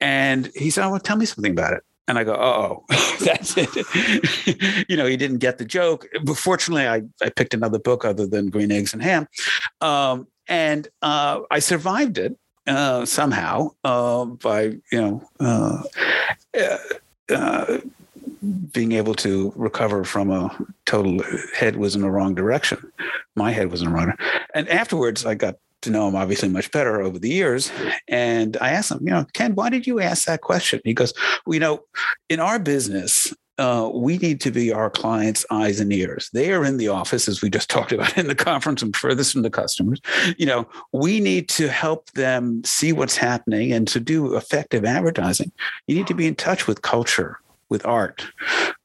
and 0.00 0.50
he 0.54 0.70
said, 0.70 0.84
"Oh, 0.84 0.90
well, 0.90 1.00
tell 1.00 1.16
me 1.16 1.26
something 1.26 1.52
about 1.52 1.74
it." 1.74 1.84
And 2.08 2.18
I 2.18 2.24
go, 2.24 2.34
"Oh, 2.34 2.84
that's 3.24 3.54
it." 3.56 3.68
you 4.88 4.96
know, 4.96 5.06
he 5.06 5.16
didn't 5.16 5.38
get 5.38 5.58
the 5.58 5.64
joke. 5.64 6.08
But 6.24 6.36
fortunately, 6.36 6.86
I 6.86 7.02
I 7.22 7.30
picked 7.30 7.54
another 7.54 7.78
book 7.78 8.04
other 8.04 8.26
than 8.26 8.50
Green 8.50 8.72
Eggs 8.72 8.92
and 8.92 9.02
Ham, 9.02 9.28
um, 9.80 10.26
and 10.48 10.88
uh, 11.00 11.40
I 11.50 11.60
survived 11.60 12.18
it 12.18 12.36
uh, 12.66 13.04
somehow 13.04 13.70
uh, 13.84 14.24
by 14.24 14.62
you 14.90 15.00
know 15.00 15.28
uh, 15.40 15.82
uh, 17.34 17.78
being 18.72 18.92
able 18.92 19.14
to 19.14 19.52
recover 19.56 20.04
from 20.04 20.30
a 20.30 20.50
total 20.86 21.22
head 21.54 21.76
was 21.76 21.94
in 21.94 22.02
the 22.02 22.10
wrong 22.10 22.34
direction. 22.34 22.92
My 23.36 23.52
head 23.52 23.70
was 23.70 23.82
in 23.82 23.88
the 23.88 23.94
wrong. 23.94 24.12
And 24.54 24.68
afterwards, 24.68 25.24
I 25.24 25.34
got 25.34 25.56
to 25.82 25.90
know 25.90 26.08
him 26.08 26.16
obviously 26.16 26.48
much 26.48 26.70
better 26.70 27.00
over 27.00 27.18
the 27.18 27.28
years. 27.28 27.70
And 28.08 28.56
I 28.60 28.70
asked 28.70 28.90
him, 28.90 29.00
you 29.02 29.10
know, 29.10 29.26
Ken, 29.32 29.54
why 29.54 29.70
did 29.70 29.86
you 29.86 30.00
ask 30.00 30.24
that 30.26 30.40
question? 30.40 30.80
He 30.84 30.94
goes, 30.94 31.12
well, 31.44 31.54
you 31.54 31.60
know, 31.60 31.84
in 32.28 32.40
our 32.40 32.58
business, 32.58 33.34
uh, 33.58 33.90
we 33.92 34.18
need 34.18 34.40
to 34.40 34.50
be 34.50 34.72
our 34.72 34.90
clients' 34.90 35.44
eyes 35.50 35.78
and 35.78 35.92
ears. 35.92 36.30
They 36.32 36.52
are 36.52 36.64
in 36.64 36.78
the 36.78 36.88
office, 36.88 37.28
as 37.28 37.42
we 37.42 37.50
just 37.50 37.70
talked 37.70 37.92
about 37.92 38.16
in 38.16 38.26
the 38.26 38.34
conference, 38.34 38.82
and 38.82 38.96
furthest 38.96 39.32
from 39.32 39.42
the 39.42 39.50
customers. 39.50 40.00
You 40.38 40.46
know, 40.46 40.68
we 40.92 41.20
need 41.20 41.48
to 41.50 41.68
help 41.68 42.10
them 42.12 42.62
see 42.64 42.92
what's 42.92 43.16
happening 43.16 43.72
and 43.72 43.86
to 43.88 44.00
do 44.00 44.36
effective 44.36 44.84
advertising. 44.84 45.52
You 45.86 45.94
need 45.94 46.06
to 46.06 46.14
be 46.14 46.26
in 46.26 46.34
touch 46.34 46.66
with 46.66 46.82
culture, 46.82 47.38
with 47.68 47.84
art, 47.84 48.24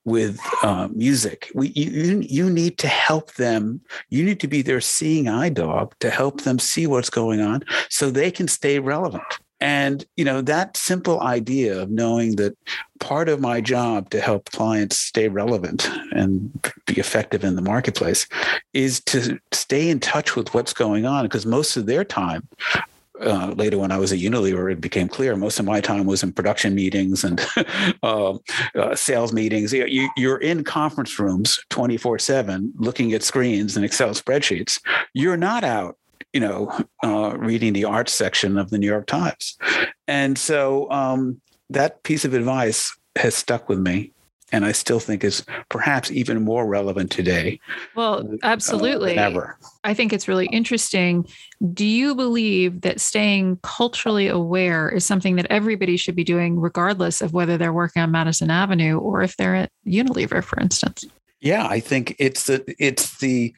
with 0.08 0.40
uh, 0.64 0.88
music. 0.94 1.52
We, 1.54 1.68
you, 1.76 2.22
you 2.22 2.50
need 2.50 2.78
to 2.78 2.88
help 2.88 3.34
them. 3.34 3.82
You 4.10 4.24
need 4.24 4.40
to 4.40 4.48
be 4.48 4.62
their 4.62 4.80
seeing 4.80 5.28
eye 5.28 5.50
dog 5.50 5.94
to 6.00 6.10
help 6.10 6.42
them 6.42 6.60
see 6.60 6.88
what's 6.88 7.10
going 7.10 7.42
on 7.42 7.66
so 7.90 8.10
they 8.10 8.32
can 8.32 8.48
stay 8.48 8.80
relevant. 8.80 9.26
And 9.60 10.06
you 10.16 10.24
know 10.24 10.42
that 10.42 10.78
simple 10.78 11.20
idea 11.22 11.82
of 11.82 11.90
knowing 11.90 12.36
that 12.36 12.56
part 13.00 13.28
of 13.28 13.42
my 13.42 13.60
job 13.60 14.12
to 14.12 14.22
help 14.22 14.52
clients 14.52 14.98
stay 14.98 15.28
relevant 15.30 15.90
and 16.12 16.52
be 16.86 17.00
effective 17.00 17.44
in 17.44 17.56
the 17.56 17.62
marketplace 17.62 18.28
is 18.74 19.00
to 19.06 19.40
stay 19.52 19.90
in 19.90 20.00
touch 20.00 20.36
with 20.36 20.54
what's 20.54 20.74
going 20.74 21.08
on 21.08 21.26
because 21.26 21.46
most 21.48 21.76
of 21.76 21.88
their 21.88 22.04
time 22.04 22.48
uh, 23.22 23.54
later 23.56 23.78
when 23.78 23.92
I 23.92 23.98
was 23.98 24.12
at 24.12 24.20
Unilever, 24.20 24.72
it 24.72 24.82
became 24.82 25.08
clear 25.08 25.36
most 25.36 25.60
of 25.60 25.66
my 25.66 25.82
time 25.82 26.06
was 26.06 26.24
in 26.24 26.32
production 26.32 26.76
meetings 26.76 27.24
and 27.24 27.46
uh, 28.04 28.38
uh, 28.76 28.96
sales 28.96 29.34
meetings. 29.34 29.74
You, 29.74 30.32
are 30.32 30.38
in 30.38 30.64
conference 30.64 31.18
rooms 31.20 31.60
24 31.70 32.20
7 32.20 32.74
looking 32.78 33.14
at 33.14 33.24
screens 33.24 33.76
and 33.76 33.86
Excel 33.86 34.10
spreadsheets. 34.10 34.80
You're 35.14 35.38
not 35.38 35.64
out 35.64 35.98
you 36.34 36.42
know, 36.42 36.72
uh, 37.04 37.36
reading 37.38 37.74
the 37.74 37.86
arts 37.86 38.14
section 38.14 38.58
of 38.58 38.70
the 38.70 38.78
New 38.78 38.86
York 38.86 39.08
Times. 39.08 39.58
And 40.08 40.38
so 40.38 40.90
um, 40.92 41.42
that 41.70 42.04
piece 42.04 42.26
of 42.26 42.34
advice 42.34 42.96
has 43.16 43.34
stuck 43.34 43.70
with 43.70 43.80
me. 43.80 44.12
And 44.52 44.64
I 44.64 44.72
still 44.72 45.00
think 45.00 45.24
is 45.24 45.44
perhaps 45.70 46.10
even 46.12 46.44
more 46.44 46.66
relevant 46.66 47.12
today. 47.12 47.60
Well, 47.96 48.20
uh, 48.20 48.38
absolutely. 48.44 49.18
Uh, 49.18 49.24
ever. 49.24 49.58
I 49.84 49.94
think 49.94 50.14
it's 50.14 50.28
really 50.28 50.48
interesting. 50.48 51.28
Do 51.74 51.86
you 51.86 52.16
believe 52.16 52.82
that 52.82 53.02
staying 53.02 53.60
culturally 53.64 54.28
aware 54.28 54.90
is 54.90 55.06
something 55.06 55.36
that 55.36 55.48
everybody 55.50 55.98
should 55.98 56.16
be 56.16 56.24
doing, 56.24 56.60
regardless 56.60 57.22
of 57.22 57.34
whether 57.34 57.58
they're 57.58 57.74
working 57.74 58.02
on 58.02 58.12
Madison 58.12 58.50
Avenue 58.50 58.98
or 58.98 59.22
if 59.22 59.36
they're 59.36 59.56
at 59.56 59.72
Unilever, 59.86 60.44
for 60.44 60.60
instance? 60.60 61.06
Yeah, 61.42 61.68
I 61.68 61.80
think 61.80 62.16
it's 62.18 62.46
the 62.46 62.64
it's 62.80 63.20
the 63.20 63.54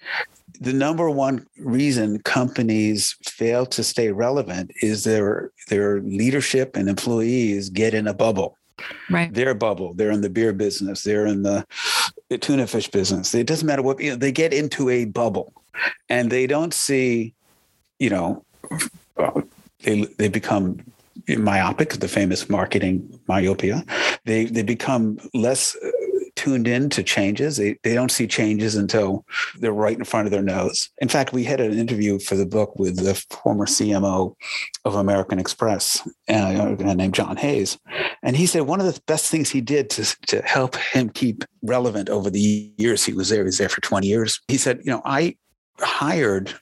the 0.60 0.74
number 0.74 1.10
one 1.10 1.46
reason 1.58 2.20
companies 2.24 3.16
fail 3.24 3.66
to 3.68 3.84
stay 3.84 4.12
relevant 4.12 4.72
is 4.82 5.06
their 5.06 5.52
their 5.70 6.02
leadership 6.02 6.76
and 6.76 6.90
employees 6.90 7.70
get 7.70 7.94
in 7.94 8.08
a 8.08 8.14
bubble 8.14 8.58
right. 9.10 9.34
Their 9.34 9.54
bubble. 9.54 9.94
They're 9.94 10.12
in 10.12 10.22
the 10.22 10.30
beer 10.30 10.54
business. 10.54 11.04
They're 11.04 11.26
in 11.26 11.44
the, 11.44 11.66
the 12.30 12.38
tuna 12.38 12.68
fish 12.68 12.90
business. 12.90 13.34
It 13.34 13.48
doesn't 13.48 13.68
matter 13.68 13.82
what 13.82 14.00
you 14.00 14.12
know, 14.12 14.16
they 14.16 14.32
get 14.32 14.54
into 14.54 14.90
a 14.90 15.06
bubble 15.06 15.54
and 16.10 16.32
they 16.32 16.48
don't 16.48 16.74
see 16.74 17.34
you 18.00 18.10
know 18.10 18.44
uh, 19.18 19.42
they 19.84 20.06
they 20.18 20.28
become 20.28 20.80
myopic 21.38 21.94
the 21.94 22.08
famous 22.08 22.50
marketing 22.50 23.20
myopia. 23.28 23.84
They 24.26 24.46
they 24.46 24.64
become 24.64 25.20
less 25.34 25.76
tuned 26.40 26.70
in 26.70 26.90
to 26.90 27.04
changes. 27.04 27.58
They, 27.58 27.78
they 27.84 27.94
don't 27.94 28.12
see 28.12 28.26
changes 28.26 28.76
until 28.76 29.26
they're 29.60 29.74
right 29.74 29.98
in 29.98 30.06
front 30.06 30.26
of 30.26 30.32
their 30.32 30.42
nose. 30.42 30.90
In 31.00 31.10
fact, 31.10 31.34
we 31.34 31.44
had 31.44 31.60
an 31.60 31.78
interview 31.78 32.18
for 32.18 32.36
the 32.36 32.46
book 32.46 32.80
with 32.80 32.96
the 32.96 33.14
former 33.44 33.66
CMO 33.66 34.36
of 34.86 34.96
American 34.96 35.38
Express, 35.38 36.08
uh, 36.30 36.76
named 36.80 37.14
John 37.14 37.36
Hayes. 37.36 37.78
And 38.24 38.38
he 38.38 38.46
said 38.46 38.62
one 38.62 38.80
of 38.80 38.86
the 38.86 39.02
best 39.06 39.30
things 39.30 39.50
he 39.50 39.60
did 39.60 39.90
to, 39.90 40.16
to 40.28 40.42
help 40.44 40.78
him 40.78 41.10
keep 41.10 41.44
relevant 41.62 42.08
over 42.08 42.30
the 42.30 42.72
years 42.78 43.04
he 43.04 43.12
was 43.12 43.28
there, 43.28 43.40
he 43.40 43.46
was 43.46 43.58
there 43.58 43.68
for 43.68 43.82
20 43.82 44.08
years. 44.08 44.40
He 44.48 44.56
said, 44.56 44.80
you 44.86 44.92
know, 44.92 45.02
I 45.04 45.36
hired 45.78 46.56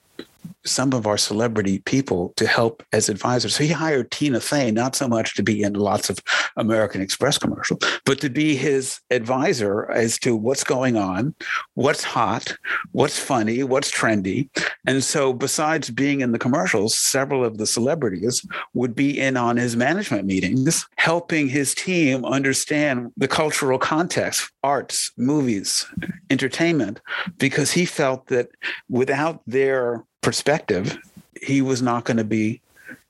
some 0.65 0.93
of 0.93 1.07
our 1.07 1.17
celebrity 1.17 1.79
people 1.79 2.33
to 2.37 2.47
help 2.47 2.83
as 2.93 3.09
advisors. 3.09 3.55
So 3.55 3.63
he 3.63 3.71
hired 3.71 4.11
Tina 4.11 4.39
Fey, 4.39 4.71
not 4.71 4.95
so 4.95 5.07
much 5.07 5.35
to 5.35 5.43
be 5.43 5.63
in 5.63 5.73
lots 5.73 6.09
of 6.09 6.19
American 6.55 7.01
Express 7.01 7.37
commercials, 7.37 7.79
but 8.05 8.19
to 8.21 8.29
be 8.29 8.55
his 8.55 8.99
advisor 9.11 9.89
as 9.91 10.17
to 10.19 10.35
what's 10.35 10.63
going 10.63 10.97
on, 10.97 11.35
what's 11.75 12.03
hot, 12.03 12.55
what's 12.91 13.19
funny, 13.19 13.63
what's 13.63 13.91
trendy. 13.91 14.49
And 14.85 15.03
so 15.03 15.33
besides 15.33 15.89
being 15.89 16.21
in 16.21 16.31
the 16.31 16.39
commercials, 16.39 16.97
several 16.97 17.43
of 17.43 17.57
the 17.57 17.67
celebrities 17.67 18.45
would 18.73 18.95
be 18.95 19.19
in 19.19 19.37
on 19.37 19.57
his 19.57 19.75
management 19.75 20.25
meetings, 20.25 20.85
helping 20.95 21.47
his 21.47 21.75
team 21.75 22.25
understand 22.25 23.11
the 23.17 23.27
cultural 23.27 23.79
context, 23.79 24.51
arts, 24.63 25.11
movies, 25.17 25.85
entertainment, 26.29 27.01
because 27.37 27.71
he 27.71 27.85
felt 27.85 28.27
that 28.27 28.49
without 28.89 29.41
their 29.45 30.03
perspective, 30.21 30.97
he 31.41 31.61
was 31.61 31.81
not 31.81 32.05
going 32.05 32.17
to 32.17 32.23
be 32.23 32.61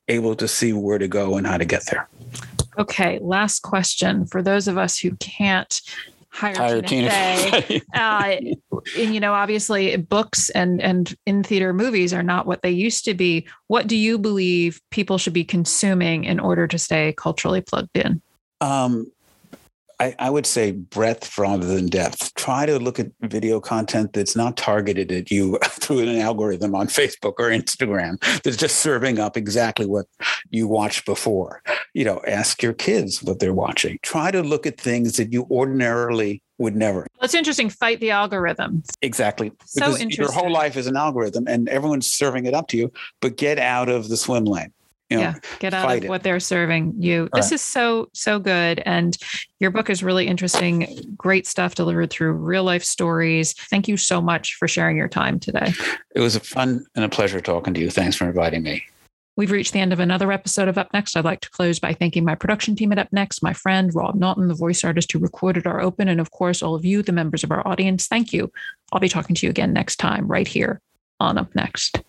able 0.07 0.35
to 0.35 0.47
see 0.47 0.73
where 0.73 0.97
to 0.97 1.07
go 1.07 1.37
and 1.37 1.45
how 1.45 1.57
to 1.57 1.65
get 1.65 1.85
there. 1.91 2.07
Okay, 2.77 3.19
last 3.21 3.61
question 3.61 4.25
for 4.25 4.41
those 4.41 4.67
of 4.67 4.77
us 4.77 4.97
who 4.97 5.15
can't 5.15 5.81
hire, 6.29 6.55
hire 6.55 6.81
Tina, 6.81 7.09
Fey. 7.09 7.81
uh, 7.93 8.35
and 8.97 9.13
you 9.13 9.19
know, 9.19 9.33
obviously, 9.33 9.95
books 9.97 10.49
and 10.51 10.81
and 10.81 11.15
in 11.25 11.43
theater 11.43 11.73
movies 11.73 12.13
are 12.13 12.23
not 12.23 12.45
what 12.45 12.61
they 12.61 12.69
used 12.69 13.05
to 13.05 13.13
be. 13.13 13.47
What 13.67 13.87
do 13.87 13.95
you 13.95 14.17
believe 14.17 14.79
people 14.91 15.17
should 15.17 15.33
be 15.33 15.43
consuming 15.43 16.23
in 16.23 16.39
order 16.39 16.67
to 16.67 16.77
stay 16.77 17.13
culturally 17.17 17.61
plugged 17.61 17.97
in? 17.97 18.21
Um, 18.61 19.11
I, 19.99 20.15
I, 20.19 20.29
would 20.29 20.45
say 20.45 20.71
breadth 20.71 21.37
rather 21.37 21.65
than 21.65 21.87
depth. 21.87 22.33
Try 22.35 22.65
to 22.65 22.77
look 22.77 22.99
at 22.99 23.07
video 23.21 23.59
content 23.59 24.13
that's 24.13 24.35
not 24.35 24.55
targeted 24.55 25.11
at 25.11 25.31
you 25.31 25.57
through 25.63 25.99
an 25.99 26.17
algorithm 26.17 26.75
on 26.75 26.87
Facebook 26.87 27.33
or 27.39 27.49
Instagram 27.49 28.19
that's 28.43 28.57
just 28.57 28.77
serving 28.77 29.19
up 29.19 29.35
exactly 29.35 29.85
what 29.85 30.05
you 30.51 30.67
watched 30.67 31.05
before. 31.05 31.63
You 31.93 32.05
know, 32.05 32.21
ask 32.27 32.61
your 32.61 32.73
kids 32.73 33.23
what 33.23 33.39
they're 33.39 33.53
watching. 33.53 33.97
Try 34.03 34.31
to 34.31 34.43
look 34.43 34.67
at 34.67 34.79
things 34.79 35.17
that 35.17 35.33
you 35.33 35.47
ordinarily 35.49 36.43
would 36.59 36.75
never. 36.75 37.07
That's 37.21 37.33
interesting. 37.35 37.69
Fight 37.69 37.99
the 37.99 38.11
algorithm. 38.11 38.83
Exactly. 39.01 39.51
So 39.65 39.93
because 39.93 40.17
your 40.17 40.31
whole 40.31 40.51
life 40.51 40.75
is 40.75 40.87
an 40.87 40.95
algorithm 40.95 41.47
and 41.47 41.69
everyone's 41.69 42.07
serving 42.07 42.45
it 42.45 42.53
up 42.53 42.67
to 42.69 42.77
you, 42.77 42.91
but 43.21 43.37
get 43.37 43.59
out 43.59 43.89
of 43.89 44.09
the 44.09 44.17
swim 44.17 44.45
lane 44.45 44.73
you 45.09 45.17
know, 45.17 45.23
yeah 45.23 45.35
get 45.59 45.73
out 45.73 45.97
of 45.97 46.03
it. 46.03 46.09
what 46.09 46.23
they're 46.23 46.39
serving 46.39 46.93
you 46.97 47.23
right. 47.23 47.31
this 47.33 47.51
is 47.51 47.61
so 47.61 48.09
so 48.13 48.39
good 48.39 48.81
and 48.85 49.17
your 49.59 49.71
book 49.71 49.89
is 49.89 50.03
really 50.03 50.27
interesting 50.27 51.15
great 51.17 51.47
stuff 51.47 51.75
delivered 51.75 52.09
through 52.09 52.33
real 52.33 52.63
life 52.63 52.83
stories 52.83 53.53
thank 53.53 53.87
you 53.87 53.97
so 53.97 54.21
much 54.21 54.55
for 54.55 54.67
sharing 54.67 54.97
your 54.97 55.07
time 55.07 55.39
today 55.39 55.71
it 56.15 56.19
was 56.19 56.35
a 56.35 56.39
fun 56.39 56.85
and 56.95 57.05
a 57.05 57.09
pleasure 57.09 57.39
talking 57.39 57.73
to 57.73 57.79
you 57.79 57.89
thanks 57.89 58.15
for 58.15 58.25
inviting 58.25 58.63
me 58.63 58.83
We've 59.37 59.51
reached 59.51 59.71
the 59.71 59.79
end 59.79 59.93
of 59.93 59.99
another 59.99 60.31
episode 60.31 60.67
of 60.67 60.79
Up 60.79 60.91
Next. 60.93 61.15
I'd 61.15 61.23
like 61.23 61.41
to 61.41 61.49
close 61.51 61.77
by 61.77 61.93
thanking 61.93 62.25
my 62.25 62.33
production 62.33 62.75
team 62.75 62.91
at 62.91 62.97
Up 62.97 63.13
Next, 63.13 63.43
my 63.43 63.53
friend 63.53 63.93
Rob 63.93 64.15
Naughton, 64.15 64.47
the 64.47 64.55
voice 64.55 64.83
artist 64.83 65.11
who 65.11 65.19
recorded 65.19 65.67
our 65.67 65.79
open, 65.79 66.07
and 66.07 66.19
of 66.19 66.31
course, 66.31 66.63
all 66.63 66.73
of 66.73 66.83
you, 66.83 67.03
the 67.03 67.11
members 67.11 67.43
of 67.43 67.51
our 67.51 67.65
audience. 67.67 68.07
Thank 68.07 68.33
you. 68.33 68.51
I'll 68.91 68.99
be 68.99 69.07
talking 69.07 69.35
to 69.35 69.45
you 69.45 69.51
again 69.51 69.73
next 69.73 69.97
time, 69.97 70.27
right 70.27 70.47
here 70.47 70.81
on 71.19 71.37
Up 71.37 71.53
Next. 71.53 72.01